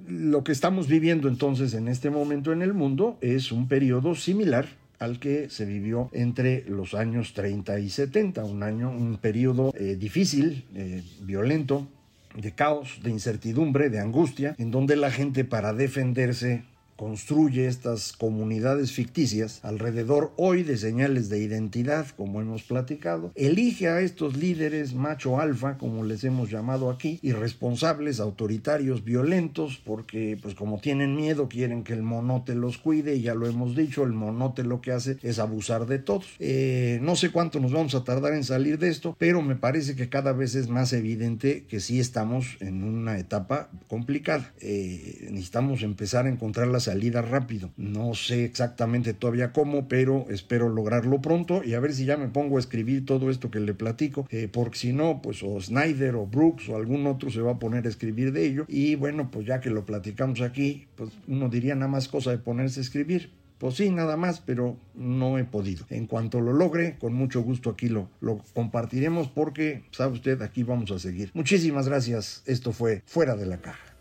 Lo 0.08 0.44
que 0.44 0.52
estamos 0.52 0.88
viviendo 0.88 1.28
entonces 1.28 1.74
en 1.74 1.88
este 1.88 2.08
momento 2.08 2.52
en 2.52 2.62
el 2.62 2.72
mundo 2.72 3.18
es 3.20 3.52
un 3.52 3.68
periodo 3.68 4.14
similar 4.14 4.66
que 5.12 5.48
se 5.50 5.64
vivió 5.64 6.10
entre 6.12 6.64
los 6.68 6.94
años 6.94 7.34
30 7.34 7.78
y 7.78 7.90
70, 7.90 8.44
un 8.44 8.62
año, 8.62 8.90
un 8.90 9.18
periodo 9.18 9.72
eh, 9.76 9.96
difícil, 9.96 10.64
eh, 10.74 11.02
violento, 11.20 11.88
de 12.36 12.52
caos, 12.52 13.00
de 13.02 13.10
incertidumbre, 13.10 13.90
de 13.90 14.00
angustia, 14.00 14.54
en 14.58 14.70
donde 14.70 14.96
la 14.96 15.10
gente 15.10 15.44
para 15.44 15.72
defenderse 15.72 16.64
construye 16.96 17.66
estas 17.66 18.12
comunidades 18.12 18.92
ficticias 18.92 19.60
alrededor 19.62 20.32
hoy 20.36 20.62
de 20.62 20.76
señales 20.76 21.28
de 21.28 21.40
identidad, 21.40 22.06
como 22.16 22.40
hemos 22.40 22.62
platicado, 22.62 23.32
elige 23.34 23.88
a 23.88 24.00
estos 24.00 24.36
líderes 24.36 24.94
macho 24.94 25.40
alfa, 25.40 25.78
como 25.78 26.04
les 26.04 26.24
hemos 26.24 26.50
llamado 26.50 26.90
aquí, 26.90 27.18
irresponsables, 27.22 28.20
autoritarios, 28.20 29.04
violentos, 29.04 29.80
porque 29.84 30.38
pues 30.40 30.54
como 30.54 30.78
tienen 30.78 31.16
miedo 31.16 31.48
quieren 31.48 31.84
que 31.84 31.92
el 31.92 32.02
monote 32.02 32.54
los 32.54 32.78
cuide 32.78 33.16
y 33.16 33.22
ya 33.22 33.34
lo 33.34 33.46
hemos 33.46 33.76
dicho, 33.76 34.04
el 34.04 34.12
monote 34.12 34.64
lo 34.64 34.80
que 34.80 34.92
hace 34.92 35.18
es 35.22 35.38
abusar 35.38 35.86
de 35.86 35.98
todos. 35.98 36.26
Eh, 36.38 36.98
no 37.02 37.16
sé 37.16 37.30
cuánto 37.30 37.60
nos 37.60 37.72
vamos 37.72 37.94
a 37.94 38.04
tardar 38.04 38.34
en 38.34 38.44
salir 38.44 38.78
de 38.78 38.88
esto, 38.88 39.16
pero 39.18 39.42
me 39.42 39.56
parece 39.56 39.96
que 39.96 40.08
cada 40.08 40.32
vez 40.32 40.54
es 40.54 40.68
más 40.68 40.92
evidente 40.92 41.64
que 41.64 41.80
sí 41.80 42.00
estamos 42.00 42.56
en 42.60 42.84
una 42.84 43.18
etapa 43.18 43.70
complicada. 43.88 44.52
Eh, 44.60 45.28
necesitamos 45.30 45.82
empezar 45.82 46.26
a 46.26 46.28
encontrar 46.28 46.68
las 46.68 46.83
salida 46.84 47.22
rápido. 47.22 47.70
No 47.76 48.14
sé 48.14 48.44
exactamente 48.44 49.14
todavía 49.14 49.52
cómo, 49.52 49.88
pero 49.88 50.26
espero 50.28 50.68
lograrlo 50.68 51.20
pronto 51.20 51.62
y 51.64 51.74
a 51.74 51.80
ver 51.80 51.94
si 51.94 52.04
ya 52.04 52.16
me 52.16 52.28
pongo 52.28 52.56
a 52.56 52.60
escribir 52.60 53.04
todo 53.04 53.30
esto 53.30 53.50
que 53.50 53.60
le 53.60 53.74
platico, 53.74 54.26
eh, 54.30 54.48
porque 54.50 54.78
si 54.78 54.92
no, 54.92 55.20
pues 55.22 55.42
o 55.42 55.60
Snyder 55.60 56.14
o 56.14 56.26
Brooks 56.26 56.68
o 56.68 56.76
algún 56.76 57.06
otro 57.06 57.30
se 57.30 57.40
va 57.40 57.52
a 57.52 57.58
poner 57.58 57.86
a 57.86 57.88
escribir 57.88 58.32
de 58.32 58.46
ello 58.46 58.64
y 58.68 58.94
bueno, 58.94 59.30
pues 59.30 59.46
ya 59.46 59.60
que 59.60 59.70
lo 59.70 59.84
platicamos 59.84 60.40
aquí, 60.40 60.86
pues 60.96 61.10
uno 61.26 61.48
diría 61.48 61.74
nada 61.74 61.88
más 61.88 62.08
cosa 62.08 62.30
de 62.30 62.38
ponerse 62.38 62.80
a 62.80 62.82
escribir. 62.82 63.30
Pues 63.58 63.76
sí, 63.76 63.88
nada 63.88 64.16
más, 64.16 64.40
pero 64.40 64.76
no 64.94 65.38
he 65.38 65.44
podido. 65.44 65.86
En 65.88 66.06
cuanto 66.06 66.40
lo 66.40 66.52
logre, 66.52 66.98
con 66.98 67.14
mucho 67.14 67.40
gusto 67.42 67.70
aquí 67.70 67.88
lo, 67.88 68.10
lo 68.20 68.42
compartiremos 68.52 69.28
porque, 69.28 69.84
sabe 69.90 70.14
usted, 70.14 70.42
aquí 70.42 70.64
vamos 70.64 70.90
a 70.90 70.98
seguir. 70.98 71.30
Muchísimas 71.34 71.88
gracias. 71.88 72.42
Esto 72.46 72.72
fue 72.72 73.02
Fuera 73.06 73.36
de 73.36 73.46
la 73.46 73.58
Caja. 73.58 73.93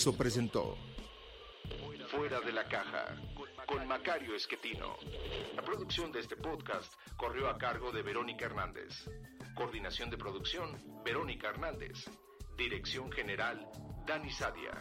Dixo 0.00 0.16
presentó 0.16 0.78
Fuera 2.08 2.40
de 2.40 2.52
la 2.52 2.66
caja 2.66 3.14
con 3.66 3.86
Macario 3.86 4.34
Esquetino. 4.34 4.96
La 5.54 5.60
producción 5.60 6.10
de 6.10 6.20
este 6.20 6.36
podcast 6.36 6.94
corrió 7.18 7.50
a 7.50 7.58
cargo 7.58 7.92
de 7.92 8.00
Verónica 8.00 8.46
Hernández. 8.46 9.10
Coordinación 9.54 10.08
de 10.08 10.16
producción, 10.16 10.82
Verónica 11.04 11.50
Hernández. 11.50 12.08
Dirección 12.56 13.12
General, 13.12 13.68
Dani 14.06 14.30
Sadia. 14.30 14.72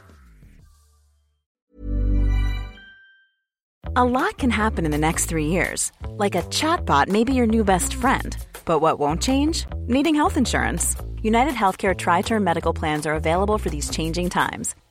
A 3.98 4.06
lot 4.06 4.38
can 4.38 4.52
happen 4.52 4.86
in 4.86 4.92
the 4.92 4.98
next 4.98 5.26
three 5.26 5.48
years. 5.48 5.92
Like 6.18 6.36
a 6.36 6.44
chatbot 6.44 7.10
may 7.10 7.26
be 7.26 7.34
your 7.34 7.48
new 7.48 7.66
best 7.66 7.94
friend. 7.94 8.38
But 8.64 8.80
what 8.80 9.00
won't 9.00 9.22
change? 9.22 9.66
Needing 9.86 10.16
health 10.16 10.38
insurance. 10.38 10.96
United 11.22 11.56
Healthcare 11.56 11.94
Tri 11.94 12.22
Term 12.22 12.42
Medical 12.42 12.74
Plans 12.74 13.06
are 13.06 13.16
available 13.16 13.58
for 13.58 13.70
these 13.70 13.90
changing 13.90 14.30
times. 14.30 14.76